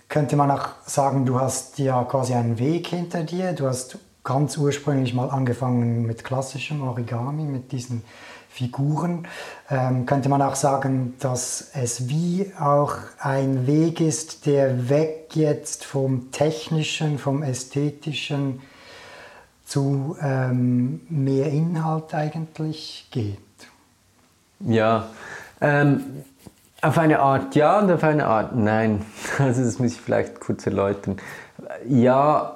Könnte 0.09 0.35
man 0.35 0.51
auch 0.51 0.67
sagen, 0.85 1.25
du 1.25 1.39
hast 1.39 1.79
ja 1.79 2.03
quasi 2.03 2.33
einen 2.33 2.59
Weg 2.59 2.87
hinter 2.87 3.23
dir, 3.23 3.53
du 3.53 3.67
hast 3.67 3.97
ganz 4.25 4.57
ursprünglich 4.57 5.13
mal 5.13 5.29
angefangen 5.29 6.05
mit 6.05 6.25
klassischem 6.25 6.81
Origami, 6.81 7.43
mit 7.43 7.71
diesen 7.71 8.03
Figuren. 8.49 9.27
Ähm, 9.69 10.05
könnte 10.05 10.27
man 10.27 10.41
auch 10.41 10.55
sagen, 10.55 11.13
dass 11.19 11.71
es 11.73 12.09
wie 12.09 12.51
auch 12.59 12.95
ein 13.19 13.67
Weg 13.67 14.01
ist, 14.01 14.45
der 14.45 14.89
weg 14.89 15.35
jetzt 15.35 15.85
vom 15.85 16.31
technischen, 16.31 17.19
vom 17.19 17.43
ästhetischen 17.43 18.61
zu 19.65 20.15
ähm, 20.21 21.01
mehr 21.09 21.47
Inhalt 21.47 22.13
eigentlich 22.13 23.07
geht. 23.11 23.39
Ja, 24.59 25.07
ähm, 25.61 26.23
auf 26.81 26.97
eine 26.97 27.19
Art 27.19 27.55
ja 27.55 27.79
und 27.79 27.91
auf 27.91 28.03
eine 28.03 28.25
Art 28.25 28.55
nein. 28.55 29.05
Also 29.39 29.63
das 29.63 29.79
muss 29.79 29.93
ich 29.93 30.01
vielleicht 30.01 30.39
kurz 30.39 30.65
erläutern. 30.65 31.17
Ja, 31.87 32.54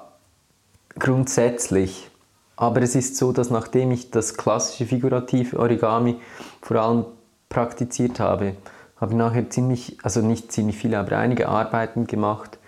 grundsätzlich. 0.98 2.10
Aber 2.56 2.82
es 2.82 2.96
ist 2.96 3.16
so, 3.16 3.32
dass 3.32 3.50
nachdem 3.50 3.92
ich 3.92 4.12
das 4.12 4.36
klassische 4.36 4.86
figurative 4.86 5.60
Origami 5.60 6.20
vor 6.62 6.78
allem 6.78 7.06
praktiziert 7.48 8.20
habe, 8.20 8.56
habe 8.98 9.14
ich 9.14 9.18
nachher 9.18 9.50
ziemlich, 9.50 9.98
also 10.04 10.22
nicht 10.22 10.52
ziemlich 10.52 10.78
viele, 10.78 11.00
aber 11.00 11.18
einige 11.18 11.48
Arbeiten 11.48 12.06
gemacht, 12.06 12.60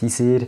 die 0.00 0.10
sehr 0.10 0.42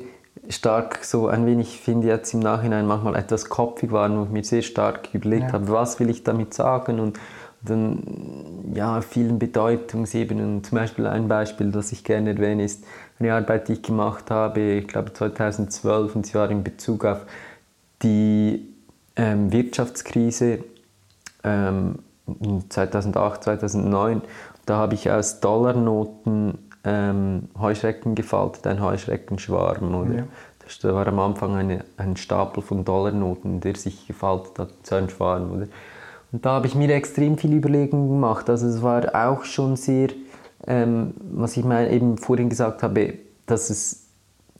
stark 0.49 1.05
so 1.05 1.29
ein 1.29 1.47
wenig, 1.47 1.81
finde 1.81 2.09
ich 2.09 2.13
jetzt 2.13 2.35
im 2.35 2.41
Nachhinein 2.41 2.87
manchmal 2.87 3.17
etwas 3.17 3.49
kopfig 3.49 3.91
waren, 3.91 4.19
wo 4.19 4.25
ich 4.25 4.31
mir 4.31 4.45
sehr 4.45 4.63
stark 4.63 5.09
überlegt 5.15 5.49
ja. 5.49 5.53
habe, 5.55 5.69
was 5.69 5.99
will 5.99 6.11
ich 6.11 6.25
damit 6.25 6.55
sagen 6.55 7.01
und 7.01 7.19
dann 7.63 8.73
ja, 8.75 9.01
vielen 9.03 9.39
Bedeutungsebenen. 9.39 10.65
Zum 10.65 10.79
Beispiel 10.79 11.07
ein 11.07 11.29
Beispiel, 11.29 11.71
das 11.71 11.93
ich 11.93 12.05
gerne 12.05 12.31
erwähne, 12.31 12.65
ist 12.65 12.85
eine 13.21 13.35
Arbeit, 13.35 13.69
die 13.69 13.75
ich 13.75 13.83
gemacht 13.83 14.31
habe, 14.31 14.61
ich 14.61 14.89
glaube 14.89 15.13
2012, 15.13 16.17
und 16.17 16.27
sie 16.27 16.35
war 16.35 16.51
in 16.51 16.65
Bezug 16.65 17.05
auf 17.05 17.27
die 18.03 18.75
ähm, 19.17 19.53
Wirtschaftskrise 19.53 20.65
ähm, 21.45 21.99
2008, 22.69 23.45
2009. 23.45 24.23
Da 24.67 24.77
habe 24.77 24.95
ich 24.95 25.11
aus 25.11 25.41
Dollarnoten 25.41 26.59
ähm, 26.85 27.49
Heuschrecken 27.59 28.15
gefaltet, 28.15 28.67
ein 28.67 28.81
Heuschreckenschwarm. 28.81 29.95
Oder? 29.95 30.15
Ja. 30.15 30.25
Da 30.83 30.95
war 30.95 31.07
am 31.09 31.19
Anfang 31.19 31.57
eine, 31.57 31.85
ein 31.97 32.17
Stapel 32.17 32.63
von 32.63 32.85
Dollarnoten, 32.85 33.61
der 33.61 33.75
sich 33.75 34.07
gefaltet 34.07 34.59
hat 34.59 34.71
zu 34.85 34.95
einem 34.95 35.09
Schwarm. 35.09 35.51
Oder? 35.51 35.67
Und 36.33 36.47
da 36.47 36.53
habe 36.53 36.69
ich 36.69 36.75
mir 36.75 36.95
extrem 36.95 37.37
viel 37.37 37.53
Überlegungen 37.53 38.09
gemacht. 38.09 38.49
Also 38.49 38.69
es 38.69 38.81
war 38.83 39.15
auch 39.15 39.45
schon 39.45 39.77
sehr, 39.77 40.09
ähm, 40.67 41.15
was 41.21 41.57
ich 41.57 41.65
mal 41.65 41.93
eben 41.93 42.19
vorhin 42.19 42.49
gesagt 42.49 42.83
habe, 42.83 43.15
dass 43.47 43.71
es, 43.71 44.07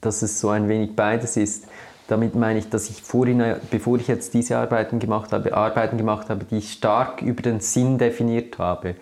dass 0.01 0.23
es 0.23 0.41
so 0.41 0.49
ein 0.49 0.69
wenig 0.69 0.97
beides 0.97 1.37
ist. 1.37 1.67
Damit 2.09 2.35
meine 2.35 2.59
ich, 2.59 2.69
dass 2.69 2.91
ich 2.91 3.03
vorhin, 3.03 3.43
bevor 3.71 3.97
ich 3.99 4.09
jetzt 4.09 4.35
diese 4.35 4.59
Arbeiten 4.59 4.99
gemacht 4.99 5.33
habe, 5.33 5.55
Arbeiten 5.55 5.97
gemacht 5.97 6.29
habe, 6.29 6.45
die 6.45 6.59
ich 6.59 6.73
stark 6.73 7.23
über 7.23 7.43
den 7.43 7.61
Sinn 7.61 7.99
definiert 7.99 8.59
habe. 8.59 8.95
Mhm. 8.95 8.97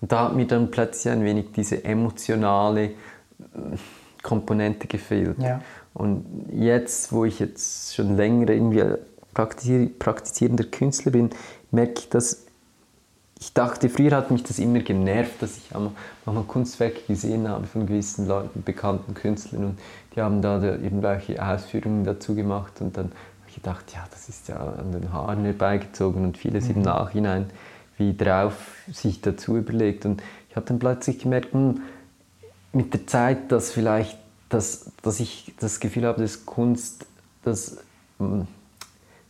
Und 0.00 0.12
da 0.12 0.24
hat 0.24 0.36
mir 0.36 0.46
dann 0.46 0.70
plötzlich 0.70 1.12
ein 1.12 1.22
wenig 1.22 1.52
diese 1.54 1.84
emotionale 1.84 2.84
äh, 2.84 2.92
Komponente 4.22 4.86
gefehlt. 4.86 5.36
Ja. 5.38 5.60
Und 5.92 6.24
jetzt, 6.50 7.12
wo 7.12 7.24
ich 7.26 7.38
jetzt 7.40 7.94
schon 7.94 8.16
länger 8.16 8.48
irgendwie 8.48 8.82
praktizierender 9.34 10.64
Künstler 10.64 11.12
bin, 11.12 11.30
merke 11.70 12.00
ich, 12.00 12.08
dass 12.08 12.45
ich 13.38 13.52
dachte, 13.52 13.88
früher 13.88 14.12
hat 14.12 14.30
mich 14.30 14.42
das 14.44 14.58
immer 14.58 14.80
genervt, 14.80 15.42
dass 15.42 15.58
ich 15.58 15.70
manchmal 15.72 16.44
Kunstwerke 16.44 17.00
gesehen 17.06 17.48
habe 17.48 17.66
von 17.66 17.86
gewissen 17.86 18.26
Leuten, 18.26 18.62
bekannten 18.62 19.14
Künstlern 19.14 19.64
und 19.64 19.78
die 20.14 20.22
haben 20.22 20.40
da 20.40 20.62
irgendwelche 20.62 21.44
Ausführungen 21.44 22.04
dazu 22.04 22.34
gemacht 22.34 22.80
und 22.80 22.96
dann 22.96 23.06
habe 23.06 23.48
ich 23.48 23.56
gedacht, 23.56 23.84
ja, 23.92 24.04
das 24.10 24.28
ist 24.30 24.48
ja 24.48 24.56
an 24.56 24.92
den 24.92 25.12
Haaren 25.12 25.44
herbeigezogen 25.44 26.24
und 26.24 26.38
vieles 26.38 26.68
mhm. 26.68 26.76
im 26.76 26.82
Nachhinein 26.82 27.50
wie 27.98 28.16
drauf 28.16 28.54
sich 28.90 29.20
dazu 29.20 29.56
überlegt 29.56 30.06
und 30.06 30.22
ich 30.48 30.56
habe 30.56 30.66
dann 30.66 30.78
plötzlich 30.78 31.18
gemerkt, 31.18 31.52
hm, 31.52 31.82
mit 32.72 32.92
der 32.92 33.06
Zeit, 33.06 33.52
dass 33.52 33.72
vielleicht, 33.72 34.18
dass, 34.48 34.90
dass 35.02 35.20
ich 35.20 35.54
das 35.58 35.80
Gefühl 35.80 36.06
habe, 36.06 36.20
dass 36.22 36.46
Kunst, 36.46 37.06
dass 37.42 37.78
hm, 38.18 38.46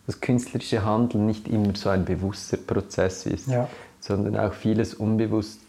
das 0.07 0.21
künstlerische 0.21 0.85
Handeln 0.85 1.27
nicht 1.27 1.49
immer 1.49 1.75
so 1.75 1.89
ein 1.89 2.05
bewusster 2.05 2.57
Prozess 2.57 3.27
ist, 3.27 3.49
ja. 3.49 3.69
Sondern 4.07 4.37
auch 4.37 4.53
vieles 4.53 4.95
unbewusst 4.95 5.61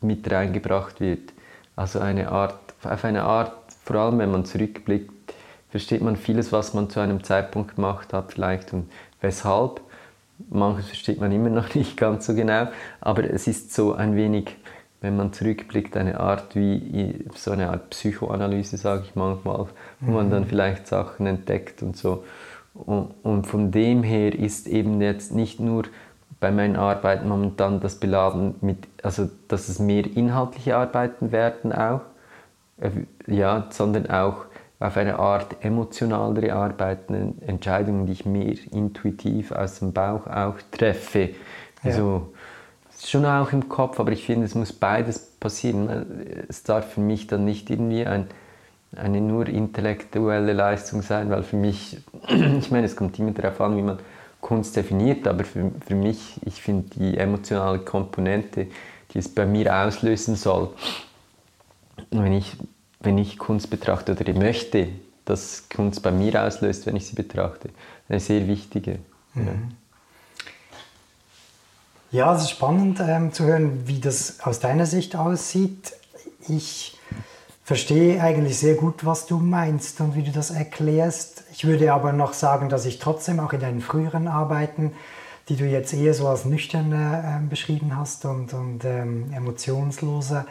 mit 0.00 0.30
reingebracht 0.30 1.00
wird. 1.00 1.32
Also 1.76 1.98
eine 2.00 2.30
Art, 2.30 2.58
auf 2.82 3.04
eine 3.04 3.24
Art, 3.24 3.52
vor 3.84 3.96
allem 3.96 4.18
wenn 4.18 4.30
man 4.30 4.44
zurückblickt, 4.44 5.12
versteht 5.70 6.02
man 6.02 6.16
vieles, 6.16 6.52
was 6.52 6.72
man 6.72 6.88
zu 6.88 7.00
einem 7.00 7.24
Zeitpunkt 7.24 7.76
gemacht 7.76 8.12
hat 8.12 8.32
vielleicht 8.32 8.72
und 8.72 8.90
weshalb. 9.20 9.80
Manches 10.50 10.86
versteht 10.86 11.20
man 11.20 11.32
immer 11.32 11.50
noch 11.50 11.74
nicht 11.74 11.96
ganz 11.96 12.26
so 12.26 12.34
genau, 12.34 12.68
aber 13.00 13.24
es 13.24 13.46
ist 13.46 13.74
so 13.74 13.92
ein 13.92 14.16
wenig, 14.16 14.56
wenn 15.00 15.16
man 15.16 15.32
zurückblickt, 15.32 15.96
eine 15.96 16.20
Art 16.20 16.54
wie 16.54 17.24
so 17.34 17.50
eine 17.50 17.70
Art 17.70 17.90
Psychoanalyse, 17.90 18.76
sage 18.76 19.02
ich 19.04 19.14
manchmal, 19.14 19.66
wo 20.00 20.12
man 20.12 20.30
dann 20.30 20.44
mhm. 20.44 20.48
vielleicht 20.48 20.86
Sachen 20.86 21.26
entdeckt 21.26 21.82
und 21.82 21.96
so. 21.96 22.24
Und 22.74 23.46
von 23.46 23.70
dem 23.70 24.02
her 24.02 24.36
ist 24.36 24.66
eben 24.66 25.00
jetzt 25.00 25.32
nicht 25.32 25.60
nur 25.60 25.84
bei 26.44 26.50
meinen 26.50 26.76
Arbeiten 26.76 27.26
momentan 27.26 27.80
das 27.80 27.94
beladen 27.94 28.56
mit, 28.60 28.86
also 29.02 29.30
dass 29.48 29.70
es 29.70 29.78
mehr 29.78 30.04
inhaltliche 30.04 30.76
Arbeiten 30.76 31.32
werden 31.32 31.72
auch, 31.72 32.02
äh, 32.82 32.90
ja, 33.26 33.68
sondern 33.70 34.10
auch 34.10 34.44
auf 34.78 34.94
eine 34.98 35.18
Art 35.18 35.64
emotionalere 35.64 36.52
Arbeiten, 36.52 37.40
Entscheidungen, 37.46 38.04
die 38.04 38.12
ich 38.12 38.26
mehr 38.26 38.56
intuitiv 38.72 39.52
aus 39.52 39.78
dem 39.78 39.94
Bauch 39.94 40.26
auch 40.26 40.56
treffe. 40.70 41.30
Ja. 41.82 41.92
Also, 41.92 42.34
schon 43.02 43.24
auch 43.24 43.50
im 43.52 43.70
Kopf, 43.70 43.98
aber 43.98 44.12
ich 44.12 44.26
finde, 44.26 44.44
es 44.44 44.54
muss 44.54 44.74
beides 44.74 45.18
passieren. 45.18 46.44
Es 46.46 46.62
darf 46.62 46.92
für 46.92 47.00
mich 47.00 47.26
dann 47.26 47.46
nicht 47.46 47.70
irgendwie 47.70 48.04
ein 48.04 48.26
eine 48.96 49.20
nur 49.20 49.48
intellektuelle 49.48 50.52
Leistung 50.52 51.02
sein, 51.02 51.28
weil 51.28 51.42
für 51.42 51.56
mich, 51.56 51.96
ich 52.28 52.70
meine, 52.70 52.84
es 52.84 52.94
kommt 52.94 53.18
immer 53.18 53.32
darauf 53.32 53.60
an, 53.62 53.76
wie 53.78 53.82
man 53.82 53.98
Kunst 54.44 54.76
definiert, 54.76 55.26
aber 55.26 55.42
für, 55.42 55.72
für 55.86 55.94
mich, 55.94 56.38
ich 56.44 56.60
finde 56.60 56.90
die 56.96 57.16
emotionale 57.16 57.78
Komponente, 57.78 58.66
die 59.10 59.18
es 59.18 59.26
bei 59.26 59.46
mir 59.46 59.74
auslösen 59.74 60.36
soll, 60.36 60.68
wenn 62.10 62.34
ich, 62.34 62.54
wenn 63.00 63.16
ich 63.16 63.38
Kunst 63.38 63.70
betrachte 63.70 64.12
oder 64.12 64.28
ich 64.28 64.36
möchte, 64.36 64.88
dass 65.24 65.70
Kunst 65.74 66.02
bei 66.02 66.10
mir 66.10 66.44
auslöst, 66.44 66.84
wenn 66.84 66.94
ich 66.94 67.06
sie 67.06 67.14
betrachte, 67.14 67.70
eine 68.06 68.20
sehr 68.20 68.46
wichtige. 68.46 68.98
Mhm. 69.32 69.70
Ja, 72.10 72.34
es 72.36 72.42
ist 72.42 72.50
spannend 72.50 73.00
ähm, 73.00 73.32
zu 73.32 73.44
hören, 73.44 73.88
wie 73.88 73.98
das 73.98 74.40
aus 74.40 74.60
deiner 74.60 74.84
Sicht 74.84 75.16
aussieht. 75.16 75.94
Ich 76.48 76.98
verstehe 77.64 78.20
eigentlich 78.20 78.58
sehr 78.58 78.74
gut, 78.74 79.04
was 79.04 79.26
du 79.26 79.38
meinst 79.38 80.00
und 80.00 80.14
wie 80.14 80.22
du 80.22 80.30
das 80.30 80.50
erklärst. 80.50 81.44
Ich 81.52 81.64
würde 81.64 81.92
aber 81.92 82.12
noch 82.12 82.34
sagen, 82.34 82.68
dass 82.68 82.84
ich 82.84 82.98
trotzdem 82.98 83.40
auch 83.40 83.52
in 83.52 83.60
deinen 83.60 83.80
früheren 83.80 84.28
Arbeiten, 84.28 84.92
die 85.48 85.56
du 85.56 85.64
jetzt 85.64 85.92
eher 85.94 86.14
so 86.14 86.28
als 86.28 86.44
nüchtern 86.44 86.92
äh, 86.92 87.48
beschrieben 87.48 87.96
hast 87.96 88.24
und, 88.26 88.52
und 88.52 88.84
ähm, 88.84 89.32
emotionsloser, 89.32 90.46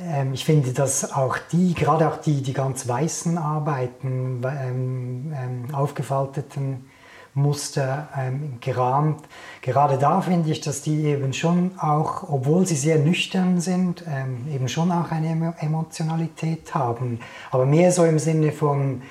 ähm, 0.00 0.34
ich 0.34 0.44
finde, 0.44 0.72
dass 0.72 1.12
auch 1.12 1.38
die, 1.52 1.74
gerade 1.74 2.08
auch 2.08 2.18
die, 2.18 2.42
die 2.42 2.52
ganz 2.52 2.86
weißen 2.86 3.38
Arbeiten, 3.38 4.42
ähm, 4.44 5.34
ähm 5.36 5.74
aufgefalteten 5.74 6.84
Muster 7.36 8.08
ähm, 8.16 8.58
gerahmt. 8.60 9.20
Gerade 9.60 9.98
da 9.98 10.22
finde 10.22 10.50
ich, 10.50 10.62
dass 10.62 10.82
die 10.82 11.04
eben 11.04 11.32
schon 11.32 11.78
auch, 11.78 12.28
obwohl 12.28 12.66
sie 12.66 12.76
sehr 12.76 12.98
nüchtern 12.98 13.60
sind, 13.60 14.04
ähm, 14.08 14.48
eben 14.52 14.68
schon 14.68 14.90
auch 14.90 15.10
eine 15.10 15.54
Emotionalität 15.58 16.74
haben. 16.74 17.20
Aber 17.50 17.66
mehr 17.66 17.92
so 17.92 18.04
im 18.04 18.18
Sinne 18.18 18.52
von, 18.52 19.02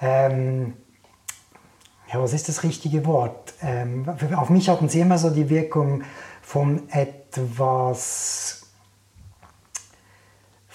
ähm, 0.00 0.74
ja, 2.12 2.22
was 2.22 2.32
ist 2.32 2.48
das 2.48 2.62
richtige 2.62 3.04
Wort? 3.06 3.54
Ähm, 3.60 4.08
auf 4.36 4.50
mich 4.50 4.68
hatten 4.68 4.88
sie 4.88 5.00
immer 5.00 5.18
so 5.18 5.30
die 5.30 5.50
Wirkung 5.50 6.04
von 6.42 6.88
etwas 6.90 8.63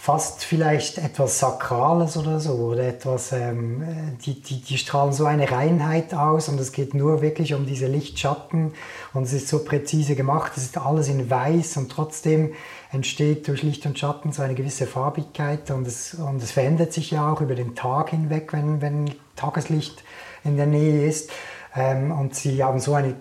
fast 0.10 0.44
vielleicht 0.44 0.98
etwas 0.98 1.38
Sakrales 1.38 2.18
oder 2.18 2.40
so 2.40 2.54
oder 2.54 2.88
etwas, 2.88 3.32
ähm, 3.32 4.18
die, 4.26 4.42
die, 4.42 4.60
die 4.60 4.80
strahlen 4.80 5.14
so 5.14 5.26
eine 5.26 5.52
Reinheit 5.52 6.16
aus 6.16 6.50
und 6.50 6.60
es 6.60 6.72
geht 6.72 6.96
nur 6.96 7.22
wirklich 7.22 7.54
um 7.54 7.68
diese 7.68 7.86
Lichtschatten 7.86 8.74
und 9.14 9.24
es 9.24 9.34
ist 9.34 9.50
so 9.50 9.64
präzise 9.64 10.16
gemacht, 10.16 10.54
es 10.56 10.64
ist 10.64 10.80
alles 10.80 11.10
in 11.10 11.30
weiß 11.30 11.78
und 11.78 11.92
trotzdem 11.92 12.54
entsteht 12.92 13.48
durch 13.48 13.62
Licht 13.62 13.86
und 13.86 14.00
Schatten 14.00 14.32
so 14.32 14.42
eine 14.42 14.56
gewisse 14.56 14.88
Farbigkeit 14.88 15.70
und 15.70 15.86
es, 15.86 16.16
und 16.16 16.42
es 16.42 16.50
verändert 16.50 16.92
sich 16.92 17.12
ja 17.12 17.32
auch 17.32 17.42
über 17.42 17.54
den 17.54 17.76
Tag 17.76 18.10
hinweg, 18.10 18.52
wenn, 18.52 18.82
wenn 18.82 19.14
Tageslicht 19.36 20.04
in 20.44 20.58
der 20.58 20.66
Nähe 20.66 21.08
ist 21.08 21.30
ähm, 21.76 22.12
und 22.12 22.34
sie 22.34 22.64
haben 22.64 22.80
so 22.80 22.96
eine 22.96 23.14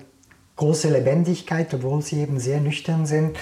große 0.57 0.89
Lebendigkeit, 0.89 1.75
obwohl 1.75 2.01
sie 2.01 2.23
eben 2.23 2.41
sehr 2.41 2.63
nüchtern 2.63 3.05
sind. 3.05 3.37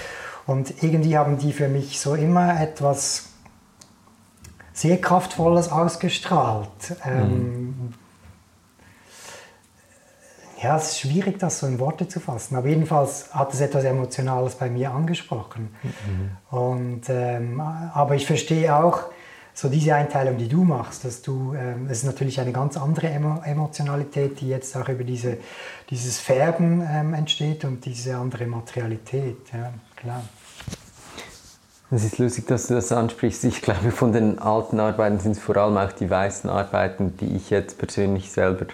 Und 0.45 0.81
irgendwie 0.81 1.17
haben 1.17 1.37
die 1.37 1.51
für 1.51 1.67
mich 1.67 1.99
so 1.99 2.15
immer 2.15 2.61
etwas 2.61 3.26
sehr 4.77 5.01
kraftvolles 5.01 5.71
ausgestrahlt. 5.71 6.95
Ähm, 7.03 7.93
ja, 10.61 10.77
es 10.77 10.91
ist 10.91 10.99
schwierig, 10.99 11.39
das 11.39 11.59
so 11.59 11.67
in 11.67 11.79
Worte 11.79 12.07
zu 12.07 12.19
fassen. 12.19 12.55
Aber 12.55 12.67
jedenfalls 12.67 13.33
hat 13.33 13.53
es 13.53 13.61
etwas 13.61 13.83
Emotionales 13.83 14.53
bei 14.53 14.69
mir 14.69 14.91
angesprochen. 14.91 15.75
Mhm. 15.81 16.57
Und, 16.57 17.01
ähm, 17.09 17.59
aber 17.59 18.15
ich 18.15 18.27
verstehe 18.27 18.75
auch 18.75 19.05
so 19.55 19.67
diese 19.67 19.95
Einteilung, 19.95 20.37
die 20.37 20.47
du 20.47 20.63
machst, 20.63 21.05
dass 21.05 21.23
du, 21.23 21.55
ähm, 21.55 21.87
es 21.89 21.99
ist 21.99 22.03
natürlich 22.03 22.39
eine 22.39 22.51
ganz 22.51 22.77
andere 22.77 23.09
Emo 23.09 23.41
Emotionalität, 23.43 24.39
die 24.41 24.49
jetzt 24.49 24.77
auch 24.77 24.89
über 24.89 25.03
diese, 25.03 25.37
dieses 25.89 26.19
Färben 26.19 26.87
ähm, 26.87 27.15
entsteht 27.15 27.65
und 27.65 27.83
diese 27.83 28.15
andere 28.15 28.45
Materialität. 28.45 29.51
Ja, 29.51 29.73
klar. 29.95 30.21
Es 31.89 32.03
ist 32.03 32.17
lustig, 32.17 32.47
dass 32.47 32.67
du 32.67 32.73
das 32.73 32.91
ansprichst. 32.91 33.45
Ich 33.45 33.61
glaube, 33.61 33.91
von 33.91 34.11
den 34.11 34.39
alten 34.39 34.79
Arbeiten 34.79 35.19
sind 35.19 35.33
es 35.33 35.39
vor 35.39 35.55
allem 35.55 35.77
auch 35.77 35.93
die 35.93 36.09
weißen 36.09 36.49
Arbeiten, 36.49 37.15
die 37.17 37.37
ich 37.37 37.49
jetzt 37.49 37.77
persönlich 37.77 38.29
selber 38.29 38.65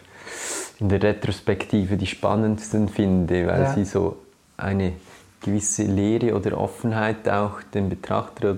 in 0.79 0.89
der 0.89 1.03
Retrospektive 1.03 1.95
die 1.95 2.07
spannendsten 2.07 2.89
finde, 2.89 3.45
weil 3.45 3.61
ja. 3.61 3.73
sie 3.73 3.85
so 3.85 4.17
eine 4.57 4.93
gewisse 5.41 5.83
Leere 5.83 6.35
oder 6.35 6.57
Offenheit 6.57 7.29
auch 7.29 7.61
dem 7.73 7.89
Betrachter 7.89 8.57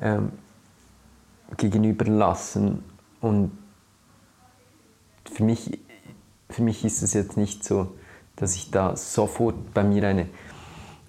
ähm, 0.00 0.30
gegenüber 1.56 2.04
lassen. 2.04 2.84
Und 3.20 3.50
für 5.32 5.42
mich, 5.42 5.80
für 6.50 6.62
mich 6.62 6.84
ist 6.84 7.02
es 7.02 7.14
jetzt 7.14 7.36
nicht 7.36 7.64
so, 7.64 7.92
dass 8.36 8.54
ich 8.54 8.70
da 8.70 8.96
sofort 8.96 9.74
bei 9.74 9.82
mir 9.82 10.06
eine 10.06 10.28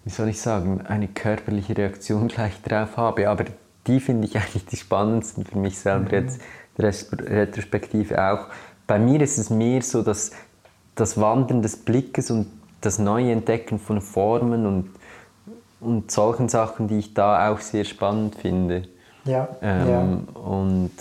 wie 0.05 0.10
soll 0.10 0.29
ich 0.29 0.41
sagen, 0.41 0.81
eine 0.81 1.07
körperliche 1.07 1.77
Reaktion 1.77 2.27
gleich 2.29 2.62
drauf 2.62 2.98
habe. 2.98 3.29
Aber 3.29 3.45
die 3.88 4.00
finde 4.00 4.27
ich 4.27 4.38
eigentlich 4.38 4.65
die 4.65 4.77
spannendsten 4.77 5.45
für 5.45 5.57
mich 5.57 5.77
selber 5.77 6.05
mhm. 6.05 6.27
jetzt, 6.27 6.41
Retrospektive 6.77 8.22
auch. 8.22 8.48
Bei 8.88 9.00
mir 9.00 9.22
ist 9.22 9.38
es 9.38 9.50
mehr 9.50 9.81
so, 9.81 10.01
dass 10.01 10.31
das 10.95 11.19
Wandern 11.19 11.62
des 11.62 11.77
Blickes 11.77 12.31
und 12.31 12.48
das 12.81 13.00
neue 13.00 13.31
Entdecken 13.31 13.79
von 13.79 14.01
Formen 14.01 14.65
und, 14.65 14.89
und 15.79 16.12
solchen 16.12 16.50
Sachen, 16.50 16.88
die 16.88 17.00
ich 17.00 17.13
da 17.13 17.50
auch 17.50 17.60
sehr 17.60 17.86
spannend 17.86 18.36
finde. 18.36 18.83
Ja, 19.25 19.48
ähm, 19.62 20.27
ja. 20.33 20.41
Und 20.41 20.91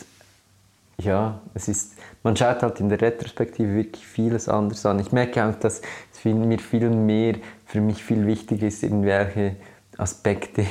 ja, 0.98 1.40
es 1.54 1.68
ist, 1.68 1.94
man 2.22 2.36
schaut 2.36 2.62
halt 2.62 2.78
in 2.80 2.88
der 2.88 3.00
Retrospektive 3.00 3.74
wirklich 3.74 4.06
vieles 4.06 4.48
anders 4.48 4.86
an. 4.86 5.00
Ich 5.00 5.10
merke 5.10 5.44
auch, 5.44 5.54
dass 5.56 5.82
es 6.12 6.24
mir 6.24 6.58
viel 6.58 6.90
mehr 6.90 7.36
für 7.72 7.80
mich 7.80 8.04
viel 8.04 8.26
wichtiger 8.26 8.66
ist, 8.66 8.82
irgendwelche 8.82 9.56
Aspekte 9.96 10.66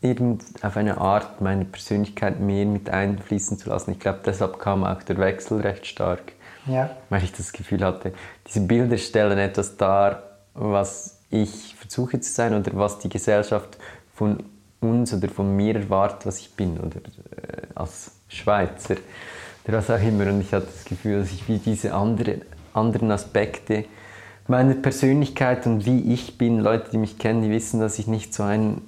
irgend 0.00 0.42
auf 0.60 0.76
eine 0.76 0.98
Art 0.98 1.40
meine 1.40 1.64
Persönlichkeit 1.64 2.40
mehr 2.40 2.66
mit 2.66 2.90
einfließen 2.90 3.58
zu 3.58 3.68
lassen. 3.68 3.92
Ich 3.92 4.00
glaube, 4.00 4.18
deshalb 4.26 4.58
kam 4.58 4.82
auch 4.82 5.04
der 5.04 5.18
Wechsel 5.18 5.60
recht 5.60 5.86
stark. 5.86 6.32
Ja. 6.66 6.90
Weil 7.10 7.22
ich 7.22 7.32
das 7.32 7.52
Gefühl 7.52 7.84
hatte, 7.84 8.12
diese 8.44 8.60
Bilder 8.60 8.98
stellen 8.98 9.38
etwas 9.38 9.76
dar, 9.76 10.24
was 10.54 11.20
ich 11.30 11.76
versuche 11.76 12.18
zu 12.18 12.32
sein 12.32 12.54
oder 12.54 12.72
was 12.74 12.98
die 12.98 13.08
Gesellschaft 13.08 13.78
von 14.12 14.42
uns 14.80 15.14
oder 15.14 15.28
von 15.28 15.54
mir 15.54 15.76
erwartet, 15.76 16.26
was 16.26 16.40
ich 16.40 16.50
bin 16.56 16.76
oder 16.80 16.96
äh, 16.96 17.66
als 17.76 18.10
Schweizer 18.26 18.96
oder 19.64 19.78
was 19.78 19.88
auch 19.88 20.02
immer. 20.02 20.26
Und 20.26 20.40
ich 20.40 20.52
hatte 20.52 20.66
das 20.66 20.84
Gefühl, 20.86 21.20
dass 21.20 21.30
ich 21.30 21.46
wie 21.46 21.58
diese 21.58 21.94
andere, 21.94 22.40
anderen 22.74 23.12
Aspekte 23.12 23.84
meiner 24.48 24.74
Persönlichkeit 24.74 25.66
und 25.66 25.86
wie 25.86 26.12
ich 26.12 26.38
bin, 26.38 26.60
Leute, 26.60 26.90
die 26.90 26.98
mich 26.98 27.18
kennen, 27.18 27.42
die 27.42 27.50
wissen, 27.50 27.80
dass 27.80 27.98
ich 27.98 28.06
nicht 28.06 28.34
so 28.34 28.42
ein, 28.42 28.82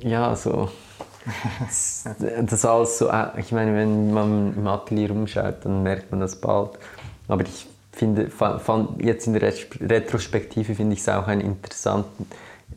ja, 0.00 0.34
so, 0.36 0.68
das 1.66 2.64
alles 2.64 2.98
so, 2.98 3.10
ich 3.36 3.52
meine, 3.52 3.74
wenn 3.74 4.12
man 4.12 4.54
im 4.56 4.66
Atelier 4.66 5.10
rumschaut, 5.10 5.64
dann 5.64 5.82
merkt 5.82 6.10
man 6.10 6.20
das 6.20 6.40
bald. 6.40 6.78
Aber 7.28 7.42
ich 7.42 7.66
finde, 7.92 8.30
fand, 8.30 9.02
jetzt 9.02 9.26
in 9.26 9.32
der 9.32 9.52
Retrospektive 9.80 10.74
finde 10.74 10.94
ich 10.94 11.00
es 11.00 11.08
auch 11.08 11.26
einen 11.26 11.40
interessanten 11.40 12.26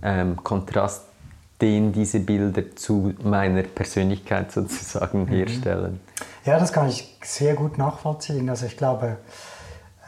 ähm, 0.01 0.37
Kontrast, 0.43 1.03
den 1.61 1.91
diese 1.91 2.21
Bilder 2.21 2.75
zu 2.75 3.13
meiner 3.23 3.63
Persönlichkeit 3.63 4.51
sozusagen 4.53 5.23
mhm. 5.23 5.27
herstellen. 5.27 5.99
Ja, 6.45 6.57
das 6.57 6.71
kann 6.71 6.87
ich 6.87 7.17
sehr 7.23 7.53
gut 7.53 7.77
nachvollziehen. 7.77 8.49
Also 8.49 8.65
ich 8.65 8.77
glaube, 8.77 9.17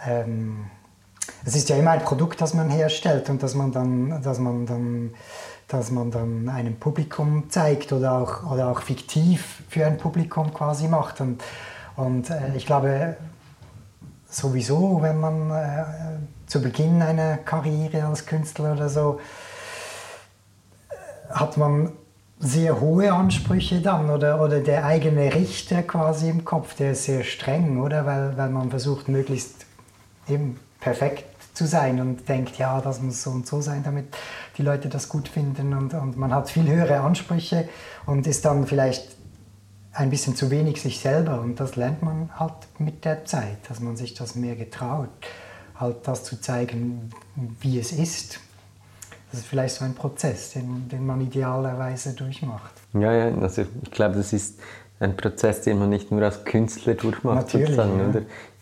ähm 0.08 0.66
es 1.46 1.56
ist 1.56 1.70
ja 1.70 1.76
immer 1.76 1.92
ein 1.92 2.04
Produkt, 2.04 2.42
das 2.42 2.54
man 2.54 2.70
herstellt 2.70 3.30
und 3.30 3.42
das 3.42 3.56
man 3.56 3.72
dann, 3.72 4.22
dass 4.22 4.40
man 4.40 4.66
dann, 4.66 5.14
dass 5.68 5.92
man 5.92 6.12
dann 6.12 6.50
einem 6.50 6.76
Publikum 6.76 7.50
zeigt 7.50 7.94
oder 7.94 8.14
auch, 8.14 8.52
oder 8.52 8.70
auch 8.70 8.82
fiktiv 8.82 9.64
für 9.70 9.86
ein 9.86 9.98
Publikum 9.98 10.54
quasi 10.54 10.88
macht. 10.88 11.22
Und, 11.22 11.44
und 11.96 12.30
äh, 12.30 12.56
ich 12.56 12.66
glaube, 12.66 13.18
sowieso, 14.30 15.02
wenn 15.02 15.20
man 15.20 15.52
äh, 15.52 15.84
zu 16.48 16.62
Beginn 16.62 17.02
einer 17.02 17.38
Karriere 17.38 18.06
als 18.06 18.26
Künstler 18.26 18.74
oder 18.74 18.90
so, 18.90 19.20
äh, 20.90 21.34
hat 21.34 21.58
man 21.58 21.92
sehr 22.40 22.82
hohe 22.82 23.14
Ansprüche 23.14 23.82
dann 23.82 24.10
oder, 24.10 24.42
oder 24.42 24.60
der 24.60 24.86
eigene 24.86 25.34
Richter 25.34 25.84
quasi 25.84 26.30
im 26.30 26.44
Kopf, 26.44 26.76
der 26.76 26.94
ist 26.94 27.06
sehr 27.06 27.24
streng, 27.24 27.80
oder? 27.80 28.06
Weil, 28.06 28.36
weil 28.36 28.50
man 28.50 28.72
versucht, 28.72 29.08
möglichst 29.08 29.66
eben 30.28 30.60
perfekt 30.82 31.26
zu 31.54 31.66
sein 31.66 32.02
und 32.02 32.28
denkt, 32.28 32.58
ja, 32.58 32.82
das 32.82 33.02
muss 33.02 33.24
so 33.24 33.30
und 33.30 33.48
so 33.48 33.62
sein, 33.62 33.84
damit 33.84 34.08
die 34.58 34.64
Leute 34.64 34.90
das 34.90 35.08
gut 35.08 35.28
finden 35.28 35.74
und, 35.74 35.94
und 35.94 36.18
man 36.18 36.34
hat 36.34 36.50
viel 36.50 36.68
höhere 36.68 37.00
Ansprüche 37.00 37.70
und 38.06 38.28
ist 38.28 38.44
dann 38.46 38.68
vielleicht 38.68 39.16
ein 39.94 40.10
bisschen 40.10 40.36
zu 40.36 40.50
wenig 40.52 40.82
sich 40.82 41.00
selber 41.00 41.42
und 41.42 41.60
das 41.60 41.76
lernt 41.76 42.02
man 42.02 42.30
halt 42.38 42.54
mit 42.80 43.04
der 43.06 43.26
Zeit, 43.26 43.58
dass 43.70 43.80
man 43.80 43.98
sich 43.98 44.14
das 44.14 44.36
mehr 44.36 44.56
getraut, 44.56 45.10
halt 45.76 45.98
das 46.04 46.24
zu 46.24 46.40
zeigen, 46.40 47.10
wie 47.60 47.80
es 47.80 47.92
ist. 47.92 48.40
Das 49.32 49.42
ist 49.42 49.48
vielleicht 49.48 49.76
so 49.76 49.86
ein 49.86 49.94
Prozess, 49.94 50.52
den, 50.54 50.90
den 50.90 51.06
man 51.06 51.22
idealerweise 51.22 52.14
durchmacht. 52.14 52.74
Ja, 52.94 53.14
ja, 53.14 53.38
also 53.38 53.64
ich 53.82 53.92
glaube, 53.92 54.16
das 54.16 54.34
ist 54.34 54.60
ein 55.00 55.18
Prozess, 55.18 55.62
den 55.62 55.80
man 55.80 55.90
nicht 55.90 56.12
nur 56.12 56.22
als 56.22 56.44
Künstler 56.46 56.94
durchmacht, 56.94 57.36
Natürlich, 57.38 57.70
sozusagen, 57.70 58.00
ja. 58.00 58.10
oder? 58.10 58.22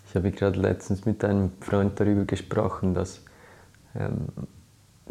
Ich 0.09 0.15
habe 0.15 0.31
gerade 0.31 0.59
letztens 0.59 1.05
mit 1.05 1.23
einem 1.23 1.51
Freund 1.61 1.99
darüber 1.99 2.25
gesprochen, 2.25 2.95
dass 2.95 3.21
ähm, 3.95 4.27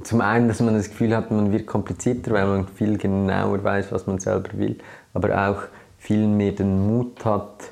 zum 0.03 0.21
einen, 0.21 0.49
dass 0.49 0.59
man 0.59 0.75
das 0.75 0.89
Gefühl 0.89 1.15
hat, 1.15 1.31
man 1.31 1.53
wird 1.53 1.69
komplizierter, 1.69 2.33
weil 2.33 2.47
man 2.47 2.67
viel 2.67 2.99
genauer 2.99 3.63
weiß, 3.63 3.93
was 3.93 4.09
man 4.09 4.19
selber 4.19 4.51
will, 4.59 4.77
aber 5.15 5.49
auch 5.49 5.63
viel 5.99 6.27
mehr 6.27 6.51
den 6.51 6.85
Mut 6.85 7.25
hat, 7.25 7.71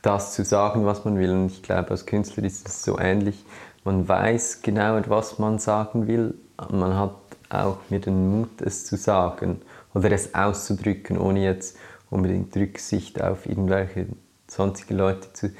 das 0.00 0.32
zu 0.32 0.44
sagen, 0.44 0.86
was 0.86 1.04
man 1.04 1.18
will. 1.18 1.30
Und 1.30 1.52
ich 1.52 1.62
glaube, 1.62 1.90
als 1.90 2.06
Künstler 2.06 2.44
ist 2.44 2.66
es 2.66 2.84
so 2.84 2.98
ähnlich. 2.98 3.44
Man 3.84 4.08
weiß 4.08 4.62
genauer, 4.62 5.02
was 5.08 5.38
man 5.38 5.58
sagen 5.58 6.06
will. 6.06 6.34
Man 6.70 6.96
hat 6.96 7.16
auch 7.50 7.78
mehr 7.90 8.00
den 8.00 8.30
Mut, 8.30 8.62
es 8.62 8.86
zu 8.86 8.96
sagen 8.96 9.60
oder 9.92 10.10
es 10.12 10.34
auszudrücken, 10.34 11.18
ohne 11.18 11.44
jetzt 11.44 11.76
unbedingt 12.08 12.56
Rücksicht 12.56 13.20
auf 13.20 13.44
irgendwelche 13.44 14.06
sonstige 14.46 14.94
Leute 14.94 15.32
zu 15.34 15.50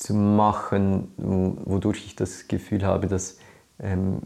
zu 0.00 0.14
machen, 0.14 1.12
wodurch 1.16 2.06
ich 2.06 2.16
das 2.16 2.48
Gefühl 2.48 2.84
habe, 2.84 3.06
dass, 3.06 3.36
ähm, 3.78 4.22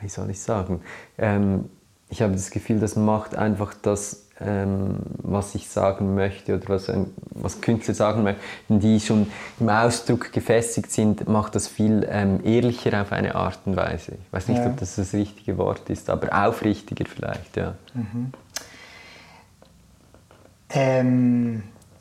wie 0.00 0.08
soll 0.08 0.30
ich 0.30 0.40
sagen, 0.40 0.80
ähm, 1.18 1.68
ich 2.08 2.22
habe 2.22 2.34
das 2.34 2.50
Gefühl, 2.50 2.78
das 2.78 2.94
macht 2.94 3.34
einfach 3.34 3.74
das, 3.74 4.28
ähm, 4.40 4.98
was 5.18 5.56
ich 5.56 5.68
sagen 5.68 6.14
möchte 6.14 6.54
oder 6.54 6.68
was, 6.68 6.90
was 7.30 7.60
Künstler 7.60 7.94
sagen 7.94 8.22
möchten, 8.22 8.78
die 8.78 9.00
schon 9.00 9.26
im 9.58 9.68
Ausdruck 9.68 10.32
gefestigt 10.32 10.92
sind, 10.92 11.28
macht 11.28 11.56
das 11.56 11.66
viel 11.66 12.06
ähm, 12.08 12.40
ehrlicher 12.44 13.02
auf 13.02 13.10
eine 13.10 13.34
Art 13.34 13.58
und 13.64 13.74
Weise. 13.74 14.12
Ich 14.12 14.32
weiß 14.32 14.48
nicht, 14.48 14.58
ja. 14.58 14.66
ob 14.66 14.76
das 14.76 14.94
das 14.94 15.12
richtige 15.14 15.58
Wort 15.58 15.90
ist, 15.90 16.10
aber 16.10 16.46
aufrichtiger 16.46 17.06
vielleicht, 17.06 17.56
ja. 17.56 17.74
Mhm. 17.94 18.32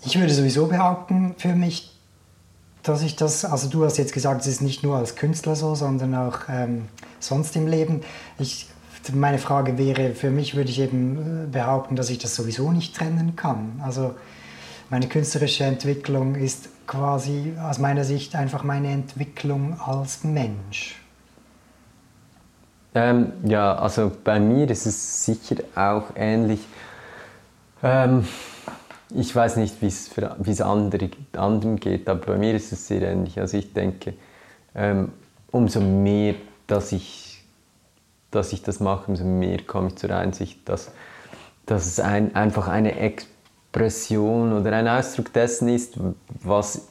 Ich 0.05 0.19
würde 0.19 0.33
sowieso 0.33 0.67
behaupten 0.67 1.33
für 1.37 1.55
mich, 1.55 1.91
dass 2.83 3.01
ich 3.01 3.15
das, 3.15 3.45
also 3.45 3.69
du 3.69 3.85
hast 3.85 3.97
jetzt 3.97 4.13
gesagt, 4.13 4.41
es 4.41 4.47
ist 4.47 4.61
nicht 4.61 4.83
nur 4.83 4.97
als 4.97 5.15
Künstler 5.15 5.55
so, 5.55 5.75
sondern 5.75 6.13
auch 6.13 6.41
ähm, 6.49 6.85
sonst 7.19 7.55
im 7.55 7.67
Leben. 7.67 8.01
Ich, 8.37 8.67
meine 9.13 9.37
Frage 9.37 9.77
wäre, 9.77 10.13
für 10.13 10.29
mich 10.29 10.55
würde 10.55 10.69
ich 10.69 10.79
eben 10.79 11.45
äh, 11.45 11.47
behaupten, 11.47 11.95
dass 11.95 12.09
ich 12.09 12.17
das 12.17 12.35
sowieso 12.35 12.71
nicht 12.71 12.95
trennen 12.95 13.37
kann. 13.37 13.81
Also 13.83 14.13
meine 14.89 15.07
künstlerische 15.07 15.63
Entwicklung 15.63 16.35
ist 16.35 16.67
quasi 16.85 17.53
aus 17.61 17.79
meiner 17.79 18.03
Sicht 18.03 18.35
einfach 18.35 18.63
meine 18.63 18.91
Entwicklung 18.91 19.79
als 19.79 20.25
Mensch. 20.25 20.99
Ähm, 22.93 23.31
ja, 23.45 23.75
also 23.75 24.11
bei 24.23 24.39
mir 24.39 24.69
ist 24.69 24.85
es 24.85 25.25
sicher 25.25 25.55
auch 25.75 26.03
ähnlich. 26.15 26.59
Ähm, 27.81 28.27
ich 29.13 29.35
weiß 29.35 29.57
nicht, 29.57 29.81
wie 29.81 29.87
es 29.87 30.61
andere, 30.61 31.09
anderen 31.33 31.77
geht, 31.77 32.09
aber 32.09 32.33
bei 32.33 32.37
mir 32.37 32.53
ist 32.55 32.71
es 32.71 32.87
sehr 32.87 33.01
ähnlich. 33.01 33.39
Also 33.39 33.57
ich 33.57 33.73
denke, 33.73 34.13
ähm, 34.75 35.11
umso 35.51 35.81
mehr, 35.81 36.35
dass 36.67 36.91
ich, 36.91 37.43
dass 38.31 38.53
ich 38.53 38.63
das 38.63 38.79
mache, 38.79 39.11
umso 39.11 39.23
mehr 39.23 39.59
komme 39.61 39.89
ich 39.89 39.95
zur 39.95 40.11
Einsicht, 40.11 40.67
dass, 40.67 40.91
dass 41.65 41.85
es 41.85 41.99
ein, 41.99 42.35
einfach 42.35 42.67
eine 42.67 42.97
Expression 42.97 44.53
oder 44.53 44.73
ein 44.73 44.87
Ausdruck 44.87 45.31
dessen 45.33 45.69
ist, 45.69 45.97
was, 46.41 46.87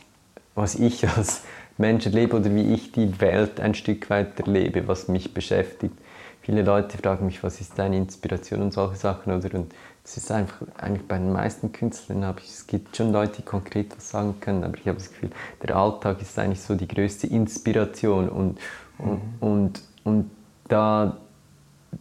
was 0.55 0.77
ich 0.77 1.09
als, 1.17 1.43
Mensch 1.79 2.07
erlebe 2.07 2.37
oder 2.37 2.55
wie 2.55 2.75
ich 2.75 2.93
die 2.93 3.21
Welt 3.21 3.61
ein 3.61 3.75
Stück 3.75 4.11
weit 4.11 4.39
erlebe, 4.41 4.89
was 4.89 5.09
mich 5.09 5.35
beschäftigt. 5.35 5.95
Viele 6.41 6.63
Leute 6.63 6.99
fragen 6.99 7.27
mich, 7.27 7.43
was 7.43 7.61
ist 7.61 7.79
deine 7.79 7.97
Inspiration 7.97 8.63
und 8.63 8.73
solche 8.73 8.97
Sachen, 8.97 9.33
oder? 9.33 9.55
Und 9.55 9.73
es 10.05 10.17
ist 10.17 10.33
einfach, 10.33 10.67
eigentlich 10.79 11.07
bei 11.07 11.17
den 11.17 11.33
meisten 11.33 11.71
Künstlern 11.73 12.25
habe 12.25 12.41
ich, 12.41 12.51
es 12.51 12.67
gibt 12.67 12.97
schon 12.97 13.13
Leute, 13.13 13.37
die 13.37 13.43
konkret 13.43 13.97
was 13.97 14.11
sagen 14.11 14.35
können, 14.41 14.65
aber 14.65 14.77
ich 14.77 14.89
habe 14.89 14.99
das 14.99 15.11
Gefühl, 15.11 15.31
der 15.63 15.77
Alltag 15.77 16.21
ist 16.21 16.39
eigentlich 16.39 16.61
so 16.61 16.75
die 16.75 16.89
größte 16.89 17.29
Inspiration 17.29 18.29
und, 18.29 18.59
und, 18.99 19.13
mhm. 19.13 19.21
und, 19.41 19.83
und 20.03 20.31
da, 20.69 21.19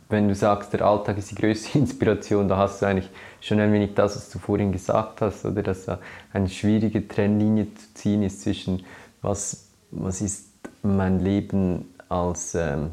wenn 0.10 0.28
du 0.28 0.34
sagst, 0.34 0.74
der 0.74 0.82
Alltag 0.82 1.20
ist 1.20 1.32
die 1.32 1.36
größte 1.36 1.78
Inspiration, 1.78 2.48
da 2.48 2.58
hast 2.58 2.82
du 2.82 2.88
eigentlich 2.88 3.10
schon 3.40 3.60
ein 3.60 3.72
wenig 3.72 3.94
das, 3.94 4.16
was 4.16 4.30
du 4.32 4.40
vorhin 4.40 4.72
gesagt 4.72 5.22
hast, 5.22 5.46
oder 5.46 5.62
dass 5.62 5.86
da 5.86 6.00
eine 6.34 6.50
schwierige 6.50 7.08
Trennlinie 7.08 7.68
zu 7.76 7.94
ziehen 7.94 8.24
ist 8.24 8.42
zwischen 8.42 8.84
was, 9.22 9.68
was 9.92 10.22
ist 10.22 10.48
mein 10.82 11.20
Leben 11.20 11.94
als 12.10 12.56
ähm, 12.56 12.92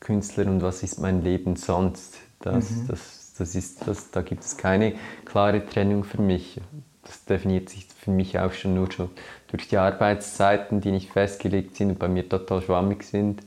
Künstler 0.00 0.46
und 0.46 0.62
was 0.62 0.82
ist 0.82 0.98
mein 0.98 1.22
Leben 1.22 1.56
sonst. 1.56 2.18
Das, 2.40 2.70
mhm. 2.70 2.88
das, 2.88 3.19
das 3.40 3.54
ist, 3.54 3.86
das, 3.86 4.10
da 4.10 4.22
gibt 4.22 4.44
es 4.44 4.56
keine 4.56 4.94
klare 5.24 5.64
Trennung 5.64 6.04
für 6.04 6.20
mich. 6.20 6.60
Das 7.02 7.24
definiert 7.24 7.68
sich 7.68 7.86
für 7.86 8.10
mich 8.10 8.38
auch 8.38 8.52
schon 8.52 8.74
nur 8.74 8.92
schon 8.92 9.10
durch 9.48 9.68
die 9.68 9.78
Arbeitszeiten, 9.78 10.80
die 10.80 10.92
nicht 10.92 11.10
festgelegt 11.10 11.76
sind 11.76 11.90
und 11.90 11.98
bei 11.98 12.08
mir 12.08 12.28
total 12.28 12.62
schwammig 12.62 13.02
sind, 13.02 13.40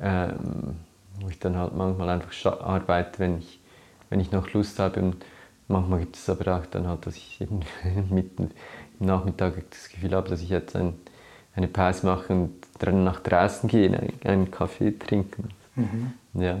ähm, 0.00 0.76
wo 1.20 1.28
ich 1.28 1.38
dann 1.38 1.56
halt 1.56 1.74
manchmal 1.74 2.10
einfach 2.10 2.60
arbeite, 2.60 3.18
wenn 3.18 3.38
ich, 3.38 3.58
wenn 4.10 4.20
ich 4.20 4.30
noch 4.30 4.52
Lust 4.52 4.78
habe. 4.78 5.00
Und 5.00 5.16
manchmal 5.68 6.00
gibt 6.00 6.16
es 6.16 6.28
aber 6.28 6.58
auch 6.58 6.66
dann 6.66 6.86
halt, 6.86 7.06
dass 7.06 7.16
ich 7.16 7.40
mitten 8.10 8.50
im 9.00 9.06
Nachmittag 9.06 9.54
das 9.70 9.88
Gefühl 9.88 10.14
habe, 10.14 10.28
dass 10.28 10.42
ich 10.42 10.50
jetzt 10.50 10.76
ein, 10.76 10.94
eine 11.56 11.68
Pause 11.68 12.06
mache 12.06 12.32
und 12.32 12.52
dann 12.78 13.04
nach 13.04 13.20
draußen 13.20 13.68
gehe, 13.68 14.12
einen 14.24 14.50
Kaffee 14.50 14.92
trinken. 14.92 15.48
Mhm. 15.74 16.12
Ja. 16.34 16.60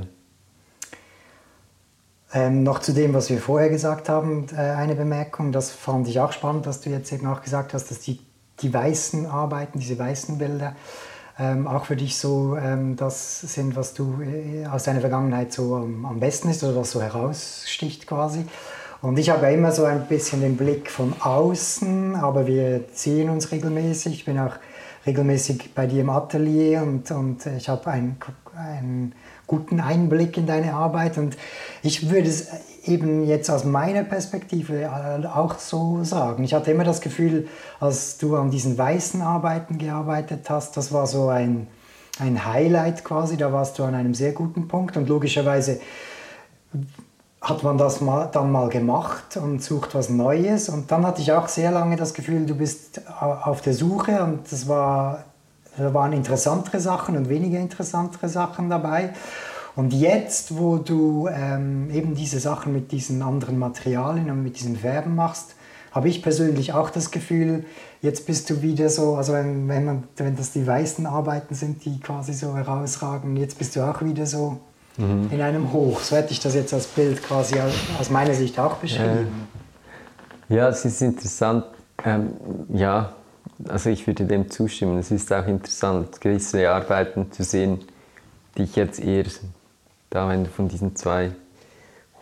Ähm, 2.32 2.62
noch 2.62 2.78
zu 2.78 2.92
dem, 2.92 3.12
was 3.12 3.28
wir 3.28 3.38
vorher 3.38 3.70
gesagt 3.70 4.08
haben, 4.08 4.46
äh, 4.52 4.60
eine 4.60 4.94
Bemerkung. 4.94 5.50
Das 5.50 5.70
fand 5.70 6.06
ich 6.06 6.20
auch 6.20 6.32
spannend, 6.32 6.66
dass 6.66 6.80
du 6.80 6.90
jetzt 6.90 7.12
eben 7.12 7.26
auch 7.26 7.42
gesagt 7.42 7.74
hast, 7.74 7.90
dass 7.90 8.00
die, 8.00 8.20
die 8.60 8.72
weißen 8.72 9.26
Arbeiten, 9.26 9.80
diese 9.80 9.98
weißen 9.98 10.38
Bilder, 10.38 10.76
ähm, 11.40 11.66
auch 11.66 11.86
für 11.86 11.96
dich 11.96 12.18
so 12.18 12.56
ähm, 12.56 12.94
das 12.96 13.40
sind, 13.40 13.74
was 13.74 13.94
du 13.94 14.20
äh, 14.22 14.66
aus 14.66 14.84
deiner 14.84 15.00
Vergangenheit 15.00 15.52
so 15.52 15.74
am, 15.74 16.04
am 16.04 16.20
besten 16.20 16.50
ist 16.50 16.62
oder 16.62 16.76
was 16.76 16.92
so 16.92 17.02
heraussticht 17.02 18.06
quasi. 18.06 18.44
Und 19.02 19.18
ich 19.18 19.30
habe 19.30 19.50
immer 19.50 19.72
so 19.72 19.84
ein 19.84 20.06
bisschen 20.06 20.42
den 20.42 20.56
Blick 20.56 20.90
von 20.90 21.14
außen, 21.20 22.14
aber 22.14 22.46
wir 22.46 22.84
sehen 22.92 23.30
uns 23.30 23.50
regelmäßig. 23.50 24.12
Ich 24.12 24.24
bin 24.26 24.38
auch 24.38 24.56
regelmäßig 25.06 25.74
bei 25.74 25.86
dir 25.86 26.02
im 26.02 26.10
Atelier 26.10 26.82
und, 26.82 27.10
und 27.10 27.46
ich 27.46 27.70
habe 27.70 27.90
ein, 27.90 28.18
ein 28.54 29.14
guten 29.50 29.80
Einblick 29.80 30.36
in 30.36 30.46
deine 30.46 30.74
Arbeit. 30.74 31.18
Und 31.18 31.36
ich 31.82 32.08
würde 32.08 32.28
es 32.28 32.46
eben 32.84 33.26
jetzt 33.26 33.50
aus 33.50 33.64
meiner 33.64 34.04
Perspektive 34.04 34.82
äh, 34.82 35.26
auch 35.26 35.58
so 35.58 36.04
sagen. 36.04 36.44
Ich 36.44 36.54
hatte 36.54 36.70
immer 36.70 36.84
das 36.84 37.00
Gefühl, 37.00 37.48
als 37.80 38.16
du 38.18 38.36
an 38.36 38.52
diesen 38.52 38.78
weißen 38.78 39.20
Arbeiten 39.20 39.76
gearbeitet 39.76 40.48
hast, 40.48 40.76
das 40.76 40.92
war 40.92 41.08
so 41.08 41.28
ein, 41.28 41.66
ein 42.20 42.46
Highlight 42.46 43.04
quasi, 43.04 43.36
da 43.36 43.52
warst 43.52 43.76
du 43.80 43.82
an 43.82 43.96
einem 43.96 44.14
sehr 44.14 44.30
guten 44.32 44.68
Punkt 44.68 44.96
und 44.96 45.08
logischerweise 45.08 45.80
hat 47.42 47.64
man 47.64 47.76
das 47.76 48.00
mal, 48.00 48.28
dann 48.30 48.52
mal 48.52 48.68
gemacht 48.68 49.36
und 49.36 49.64
sucht 49.64 49.96
was 49.96 50.10
Neues 50.10 50.68
und 50.68 50.92
dann 50.92 51.04
hatte 51.04 51.22
ich 51.22 51.32
auch 51.32 51.48
sehr 51.48 51.72
lange 51.72 51.96
das 51.96 52.14
Gefühl, 52.14 52.46
du 52.46 52.54
bist 52.54 53.02
auf 53.20 53.62
der 53.62 53.74
Suche 53.74 54.22
und 54.22 54.52
das 54.52 54.68
war 54.68 55.24
da 55.76 55.94
waren 55.94 56.12
interessantere 56.12 56.80
Sachen 56.80 57.16
und 57.16 57.28
weniger 57.28 57.58
interessantere 57.58 58.28
Sachen 58.28 58.70
dabei. 58.70 59.10
Und 59.76 59.92
jetzt, 59.92 60.58
wo 60.58 60.76
du 60.76 61.28
ähm, 61.28 61.90
eben 61.90 62.14
diese 62.14 62.40
Sachen 62.40 62.72
mit 62.72 62.92
diesen 62.92 63.22
anderen 63.22 63.58
Materialien 63.58 64.30
und 64.30 64.42
mit 64.42 64.58
diesen 64.58 64.76
Färben 64.76 65.14
machst, 65.14 65.54
habe 65.92 66.08
ich 66.08 66.22
persönlich 66.22 66.72
auch 66.72 66.90
das 66.90 67.10
Gefühl, 67.10 67.64
jetzt 68.00 68.26
bist 68.26 68.48
du 68.50 68.62
wieder 68.62 68.88
so, 68.88 69.16
also 69.16 69.32
wenn, 69.32 69.68
wenn, 69.68 69.84
man, 69.84 70.04
wenn 70.16 70.36
das 70.36 70.52
die 70.52 70.66
weißen 70.66 71.06
Arbeiten 71.06 71.54
sind, 71.54 71.84
die 71.84 71.98
quasi 72.00 72.32
so 72.32 72.56
herausragen, 72.56 73.36
jetzt 73.36 73.58
bist 73.58 73.74
du 73.74 73.82
auch 73.82 74.02
wieder 74.02 74.26
so 74.26 74.58
mhm. 74.96 75.28
in 75.30 75.40
einem 75.40 75.72
Hoch. 75.72 76.00
So 76.00 76.16
hätte 76.16 76.32
ich 76.32 76.40
das 76.40 76.54
jetzt 76.54 76.72
als 76.74 76.86
Bild 76.86 77.22
quasi 77.22 77.56
aus 77.98 78.10
meiner 78.10 78.34
Sicht 78.34 78.58
auch 78.58 78.76
beschrieben. 78.76 79.48
Ja, 80.48 80.68
es 80.68 80.84
ist 80.84 81.00
interessant. 81.02 81.64
Ähm, 82.04 82.30
ja, 82.68 83.12
also 83.68 83.90
ich 83.90 84.06
würde 84.06 84.24
dem 84.24 84.50
zustimmen. 84.50 84.98
Es 84.98 85.10
ist 85.10 85.32
auch 85.32 85.46
interessant, 85.46 86.20
gewisse 86.20 86.70
Arbeiten 86.70 87.30
zu 87.32 87.42
sehen, 87.42 87.80
die 88.56 88.62
ich 88.62 88.76
jetzt 88.76 89.02
eher, 89.02 89.24
da 90.10 90.28
wenn 90.28 90.44
du 90.44 90.50
von 90.50 90.68
diesen 90.68 90.96
zwei 90.96 91.32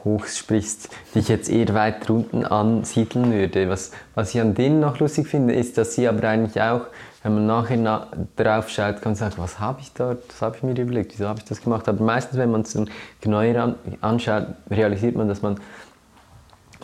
Hochs 0.04 0.38
sprichst, 0.38 0.90
die 1.14 1.20
ich 1.20 1.28
jetzt 1.28 1.50
eher 1.50 1.74
weiter 1.74 2.14
unten 2.14 2.44
ansiedeln 2.44 3.32
würde. 3.32 3.68
Was, 3.68 3.90
was 4.14 4.34
ich 4.34 4.40
an 4.40 4.54
denen 4.54 4.80
noch 4.80 4.98
lustig 5.00 5.26
finde, 5.26 5.54
ist, 5.54 5.76
dass 5.76 5.94
sie 5.94 6.06
aber 6.06 6.28
eigentlich 6.28 6.60
auch, 6.62 6.82
wenn 7.22 7.34
man 7.34 7.46
nachher 7.46 7.76
na, 7.76 8.06
drauf 8.36 8.68
schaut, 8.68 9.02
kann 9.02 9.12
man 9.12 9.14
sagen, 9.16 9.34
was 9.38 9.58
habe 9.58 9.80
ich 9.80 9.92
dort, 9.92 10.22
was 10.28 10.40
habe 10.40 10.56
ich 10.56 10.62
mir 10.62 10.78
überlegt, 10.80 11.12
wieso 11.12 11.28
habe 11.28 11.40
ich 11.40 11.44
das 11.44 11.62
gemacht. 11.62 11.88
Aber 11.88 12.02
meistens, 12.02 12.38
wenn 12.38 12.50
man 12.50 12.62
es 12.62 12.74
dann 12.74 12.88
genauer 13.20 13.56
an, 13.56 13.74
anschaut, 14.00 14.46
realisiert 14.70 15.16
man, 15.16 15.28
dass 15.28 15.42
man 15.42 15.58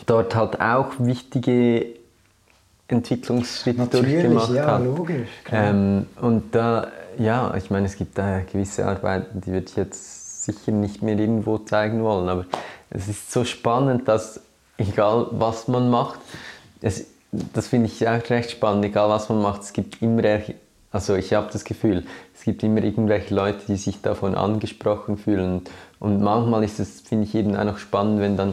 dort 0.07 0.35
halt 0.35 0.61
auch 0.61 0.93
wichtige 0.99 1.87
Entwicklungsschritt 2.89 3.79
Natürlich, 3.79 4.13
durchgemacht 4.13 4.53
ja, 4.53 4.67
hat. 4.67 4.85
Logisch, 4.85 5.29
ähm, 5.51 6.07
und 6.21 6.55
da, 6.55 6.89
ja, 7.19 7.55
ich 7.57 7.71
meine, 7.71 7.87
es 7.87 7.97
gibt 7.97 8.19
da 8.19 8.41
gewisse 8.41 8.87
Arbeiten, 8.87 9.41
die 9.41 9.53
würde 9.53 9.67
ich 9.69 9.77
jetzt 9.77 10.45
sicher 10.45 10.73
nicht 10.73 11.03
mehr 11.03 11.19
irgendwo 11.19 11.59
zeigen 11.59 12.03
wollen, 12.03 12.29
aber 12.29 12.45
es 12.91 13.09
ist 13.09 13.33
so 13.33 13.45
spannend, 13.45 14.07
dass 14.07 14.41
egal 14.77 15.29
was 15.31 15.69
man 15.69 15.91
macht, 15.91 16.19
es, 16.83 17.07
das 17.33 17.69
finde 17.69 17.87
ich 17.87 18.07
auch 18.07 18.29
recht 18.29 18.51
spannend, 18.51 18.85
egal 18.85 19.09
was 19.09 19.31
man 19.31 19.41
macht, 19.41 19.63
es 19.63 19.73
gibt 19.73 20.03
immer, 20.03 20.23
also 20.93 21.15
ich 21.15 21.33
habe 21.33 21.49
das 21.51 21.65
Gefühl, 21.65 22.05
es 22.35 22.43
gibt 22.43 22.63
immer 22.63 22.83
irgendwelche 22.83 23.35
Leute, 23.35 23.61
die 23.67 23.77
sich 23.77 24.03
davon 24.03 24.35
angesprochen 24.35 25.17
fühlen 25.17 25.63
und 26.01 26.21
manchmal 26.21 26.63
ist 26.63 26.79
es, 26.79 27.01
finde 27.01 27.25
ich 27.25 27.35
eben 27.35 27.57
auch 27.57 27.65
noch 27.65 27.79
spannend, 27.79 28.21
wenn 28.21 28.37
dann 28.37 28.53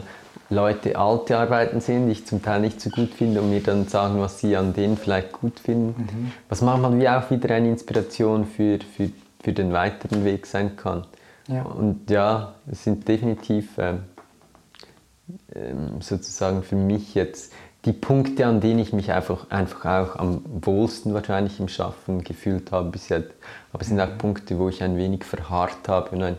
Leute 0.52 0.96
alte 0.96 1.38
Arbeiten 1.38 1.80
sehen, 1.80 2.06
die 2.06 2.12
ich 2.12 2.26
zum 2.26 2.42
Teil 2.42 2.60
nicht 2.60 2.80
so 2.80 2.90
gut 2.90 3.14
finde 3.14 3.40
und 3.40 3.50
mir 3.50 3.62
dann 3.62 3.88
sagen, 3.88 4.20
was 4.20 4.38
sie 4.38 4.56
an 4.56 4.74
denen 4.74 4.96
vielleicht 4.96 5.32
gut 5.32 5.60
finden. 5.60 6.02
Mhm. 6.02 6.32
Was 6.48 6.60
manchmal 6.60 6.98
wie 6.98 7.08
auch 7.08 7.30
wieder 7.30 7.54
eine 7.54 7.68
Inspiration 7.68 8.46
für, 8.46 8.78
für, 8.80 9.10
für 9.42 9.52
den 9.52 9.72
weiteren 9.72 10.24
Weg 10.24 10.46
sein 10.46 10.76
kann. 10.76 11.06
Ja. 11.48 11.62
Und 11.62 12.10
ja, 12.10 12.54
es 12.70 12.84
sind 12.84 13.08
definitiv 13.08 13.70
ähm, 13.78 14.04
ähm, 15.54 16.00
sozusagen 16.00 16.62
für 16.62 16.76
mich 16.76 17.14
jetzt 17.14 17.52
die 17.84 17.92
Punkte, 17.92 18.46
an 18.46 18.60
denen 18.60 18.78
ich 18.78 18.92
mich 18.92 19.10
einfach, 19.10 19.50
einfach 19.50 19.84
auch 19.84 20.16
am 20.16 20.42
wohlsten 20.44 21.14
wahrscheinlich 21.14 21.58
im 21.58 21.68
Schaffen 21.68 22.22
gefühlt 22.22 22.70
habe 22.70 22.90
bis 22.90 23.08
jetzt. 23.08 23.32
Aber 23.72 23.82
es 23.82 23.88
sind 23.88 24.00
auch 24.00 24.08
mhm. 24.08 24.18
Punkte, 24.18 24.58
wo 24.58 24.68
ich 24.68 24.82
ein 24.82 24.96
wenig 24.96 25.24
verharrt 25.24 25.88
habe 25.88 26.10
und 26.10 26.22
ein, 26.22 26.36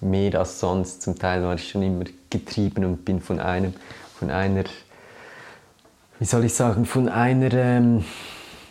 mehr 0.00 0.38
als 0.38 0.60
sonst. 0.60 1.02
Zum 1.02 1.18
Teil 1.18 1.42
war 1.42 1.54
ich 1.54 1.68
schon 1.68 1.82
immer 1.82 2.04
getrieben 2.28 2.84
und 2.84 3.04
bin 3.04 3.20
von 3.20 3.40
einem, 3.40 3.74
von 4.18 4.30
einer, 4.30 4.64
wie 6.18 6.24
soll 6.24 6.44
ich 6.44 6.54
sagen, 6.54 6.84
von 6.84 7.08
einer 7.08 7.52
ähm, 7.52 8.04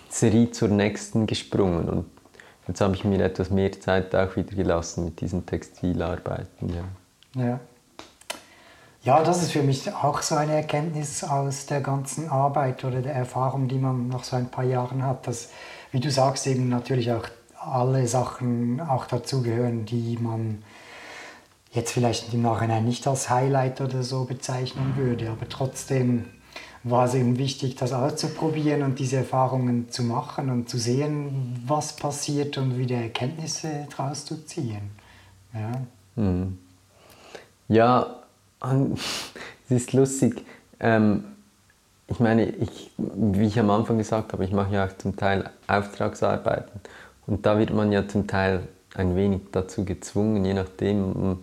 Serie 0.10 0.52
zur 0.52 0.70
nächsten 0.70 1.28
gesprungen. 1.28 1.90
Und 1.90 2.06
jetzt 2.68 2.82
habe 2.82 2.96
ich 2.96 3.04
mir 3.04 3.24
etwas 3.24 3.50
mehr 3.50 3.72
Zeit 3.80 4.16
auch 4.16 4.36
wieder 4.36 4.56
gelassen 4.56 5.06
mit 5.06 5.22
diesen 5.22 5.46
Textilarbeiten. 5.46 6.70
Ja. 6.70 7.42
ja. 7.44 7.60
Ja, 9.02 9.24
das 9.24 9.42
ist 9.42 9.54
für 9.54 9.64
mich 9.64 9.94
auch 9.94 10.22
so 10.22 10.36
eine 10.36 10.56
Erkenntnis 10.56 11.24
aus 11.24 11.66
der 11.68 11.80
ganzen 11.80 12.28
Arbeit 12.30 12.84
oder 12.84 13.02
der 13.02 13.16
Erfahrung, 13.16 13.70
die 13.70 13.78
man 13.78 14.10
nach 14.10 14.26
so 14.26 14.36
ein 14.36 14.50
paar 14.50 14.66
Jahren 14.66 15.04
hat, 15.04 15.26
dass, 15.26 15.50
wie 15.92 16.02
du 16.02 16.12
sagst, 16.12 16.46
eben 16.48 16.68
natürlich 16.68 17.10
auch 17.14 17.24
alle 17.58 18.08
Sachen 18.08 18.82
auch 18.82 19.06
dazugehören, 19.06 19.86
die 19.86 20.18
man 20.20 20.64
jetzt 21.72 21.92
vielleicht 21.92 22.34
im 22.34 22.42
Nachhinein 22.42 22.86
nicht 22.86 23.08
als 23.08 23.30
Highlight 23.30 23.82
oder 23.82 24.04
so 24.04 24.26
bezeichnen 24.26 24.94
würde, 24.96 25.30
aber 25.30 25.48
trotzdem 25.48 26.26
war 26.84 27.06
es 27.06 27.14
eben 27.14 27.38
wichtig, 27.38 27.76
das 27.76 27.92
auszuprobieren 27.94 28.84
und 28.84 29.00
diese 29.00 29.18
Erfahrungen 29.18 29.90
zu 29.90 30.04
machen 30.04 30.50
und 30.50 30.70
zu 30.70 30.78
sehen, 30.78 31.62
was 31.68 31.96
passiert 31.96 32.58
und 32.58 32.78
wieder 32.78 32.96
Erkenntnisse 32.96 33.88
daraus 33.96 34.26
zu 34.26 34.46
ziehen. 34.46 34.92
Ja, 35.54 35.72
hm. 36.16 36.58
ja 37.68 38.16
es 39.70 39.72
ist 39.72 39.94
lustig. 39.94 40.44
Ähm, 40.80 41.26
ich 42.08 42.20
meine, 42.20 42.46
ich, 42.46 42.92
wie 42.98 43.46
ich 43.46 43.60
am 43.60 43.70
Anfang 43.70 43.98
gesagt 43.98 44.34
habe, 44.34 44.44
ich 44.44 44.52
mache 44.52 44.74
ja 44.74 44.86
auch 44.86 44.98
zum 44.98 45.16
Teil 45.16 45.50
Auftragsarbeiten 45.68 46.82
und 47.28 47.46
da 47.46 47.60
wird 47.60 47.72
man 47.72 47.92
ja 47.92 48.08
zum 48.08 48.26
Teil 48.26 48.68
ein 48.96 49.16
wenig 49.16 49.42
dazu 49.52 49.86
gezwungen, 49.86 50.44
je 50.44 50.56
nachdem, 50.56 51.38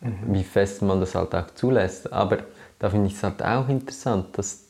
mhm. 0.00 0.16
wie 0.26 0.44
fest 0.44 0.82
man 0.82 1.00
das 1.00 1.14
halt 1.14 1.34
auch 1.34 1.50
zulässt. 1.54 2.12
Aber 2.12 2.38
da 2.78 2.90
finde 2.90 3.08
ich 3.08 3.14
es 3.14 3.22
halt 3.22 3.42
auch 3.42 3.68
interessant, 3.68 4.26
dass 4.38 4.64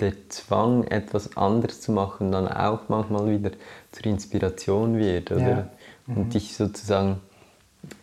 der 0.00 0.12
Zwang, 0.28 0.84
etwas 0.84 1.36
anders 1.36 1.80
zu 1.80 1.92
machen, 1.92 2.30
dann 2.30 2.48
auch 2.48 2.88
manchmal 2.88 3.30
wieder 3.30 3.50
zur 3.90 4.06
Inspiration 4.06 4.96
wird. 4.96 5.32
Oder? 5.32 5.48
Ja. 5.48 5.68
Mhm. 6.06 6.16
Und 6.16 6.34
dich 6.34 6.56
sozusagen 6.56 7.20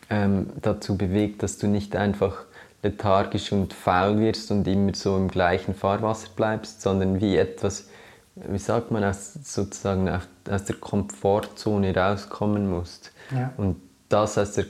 ähm, 0.09 0.49
dazu 0.61 0.97
bewegt, 0.97 1.43
dass 1.43 1.57
du 1.57 1.67
nicht 1.67 1.95
einfach 1.95 2.43
lethargisch 2.83 3.51
und 3.51 3.73
faul 3.73 4.19
wirst 4.19 4.51
und 4.51 4.67
immer 4.67 4.93
so 4.93 5.17
im 5.17 5.27
gleichen 5.27 5.73
Fahrwasser 5.73 6.29
bleibst, 6.35 6.81
sondern 6.81 7.19
wie 7.19 7.35
etwas, 7.35 7.87
wie 8.35 8.59
sagt 8.59 8.91
man, 8.91 9.03
aus, 9.03 9.33
sozusagen 9.33 10.07
aus 10.09 10.65
der 10.65 10.75
Komfortzone 10.75 11.95
rauskommen 11.95 12.69
musst. 12.69 13.11
Ja. 13.31 13.53
Und 13.57 13.81
das 14.09 14.37
aus 14.37 14.51
der 14.51 14.65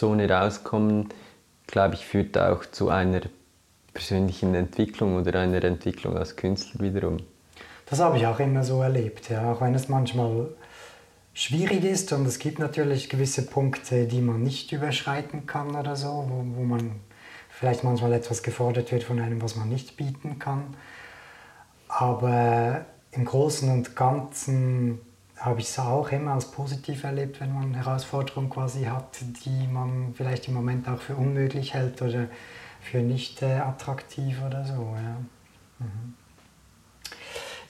Komfortzone 0.00 0.30
rauskommen, 0.30 1.08
glaube 1.66 1.94
ich, 1.94 2.06
führt 2.06 2.38
auch 2.38 2.64
zu 2.64 2.88
einer 2.88 3.20
persönlichen 3.92 4.54
Entwicklung 4.54 5.16
oder 5.16 5.38
einer 5.40 5.62
Entwicklung 5.62 6.16
als 6.16 6.36
Künstler 6.36 6.80
wiederum. 6.80 7.18
Das 7.86 8.00
habe 8.00 8.16
ich 8.16 8.26
auch 8.26 8.38
immer 8.40 8.64
so 8.64 8.80
erlebt, 8.82 9.28
ja. 9.28 9.52
auch 9.52 9.60
wenn 9.60 9.74
es 9.74 9.88
manchmal 9.88 10.48
schwierig 11.34 11.84
ist 11.84 12.12
und 12.12 12.24
es 12.26 12.38
gibt 12.38 12.58
natürlich 12.58 13.08
gewisse 13.08 13.44
Punkte, 13.44 14.06
die 14.06 14.20
man 14.20 14.42
nicht 14.42 14.72
überschreiten 14.72 15.46
kann 15.46 15.74
oder 15.76 15.96
so, 15.96 16.24
wo, 16.28 16.44
wo 16.56 16.62
man 16.62 16.92
vielleicht 17.50 17.84
manchmal 17.84 18.12
etwas 18.12 18.42
gefordert 18.42 18.92
wird 18.92 19.02
von 19.02 19.20
einem, 19.20 19.42
was 19.42 19.56
man 19.56 19.68
nicht 19.68 19.96
bieten 19.96 20.38
kann. 20.38 20.76
Aber 21.88 22.86
im 23.10 23.24
Großen 23.24 23.70
und 23.70 23.96
Ganzen 23.96 25.00
habe 25.40 25.60
ich 25.60 25.68
es 25.68 25.78
auch 25.78 26.10
immer 26.12 26.34
als 26.34 26.50
positiv 26.50 27.04
erlebt, 27.04 27.40
wenn 27.40 27.54
man 27.54 27.74
Herausforderungen 27.74 28.50
quasi 28.50 28.84
hat, 28.84 29.18
die 29.44 29.66
man 29.66 30.12
vielleicht 30.14 30.48
im 30.48 30.54
Moment 30.54 30.86
auch 30.86 31.00
für 31.00 31.14
unmöglich 31.14 31.72
hält 31.72 32.02
oder 32.02 32.26
für 32.82 32.98
nicht 32.98 33.42
äh, 33.42 33.58
attraktiv 33.58 34.38
oder 34.46 34.64
so. 34.64 34.72
Ja. 34.72 35.16
Mhm. 35.78 36.14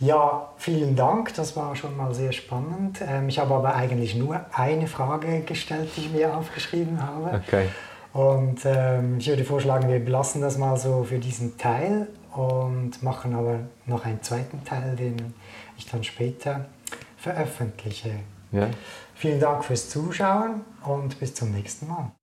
ja, 0.00 0.48
vielen 0.56 0.96
Dank, 0.96 1.33
das 1.35 1.56
war 1.56 1.76
schon 1.76 1.96
mal 1.96 2.12
sehr 2.12 2.33
spannend. 2.33 3.00
Ähm, 3.06 3.28
ich 3.28 3.38
habe 3.38 3.54
aber 3.54 3.74
eigentlich 3.76 4.16
nur 4.16 4.40
eine 4.52 4.88
Frage 4.88 5.42
gestellt, 5.42 5.90
die 5.96 6.00
ich 6.02 6.12
mir 6.12 6.37
aufgeschrieben 6.37 7.00
habe. 7.00 7.40
Okay. 7.46 7.68
Und 8.12 8.62
ähm, 8.64 9.18
ich 9.18 9.28
würde 9.28 9.44
vorschlagen, 9.44 9.88
wir 9.88 10.04
belassen 10.04 10.40
das 10.40 10.59
mal 10.59 10.76
so 10.76 11.04
für 11.04 11.20
diesen 11.20 11.56
Teil 11.56 12.09
und 12.35 13.00
machen 13.04 13.37
aber 13.37 13.61
noch 13.87 14.04
einen 14.04 14.22
zweiten 14.22 14.64
Teil, 14.64 14.96
den 14.96 15.35
ich 15.78 15.87
dann 15.87 16.02
später 16.02 16.66
veröffentliche. 17.20 18.20
Ja. 18.52 18.68
Vielen 19.14 19.38
Dank 19.38 19.64
fürs 19.64 19.88
Zuschauen 19.90 20.62
und 20.85 21.20
bis 21.20 21.35
zum 21.35 21.52
nächsten 21.52 21.88
Mal. 21.88 22.11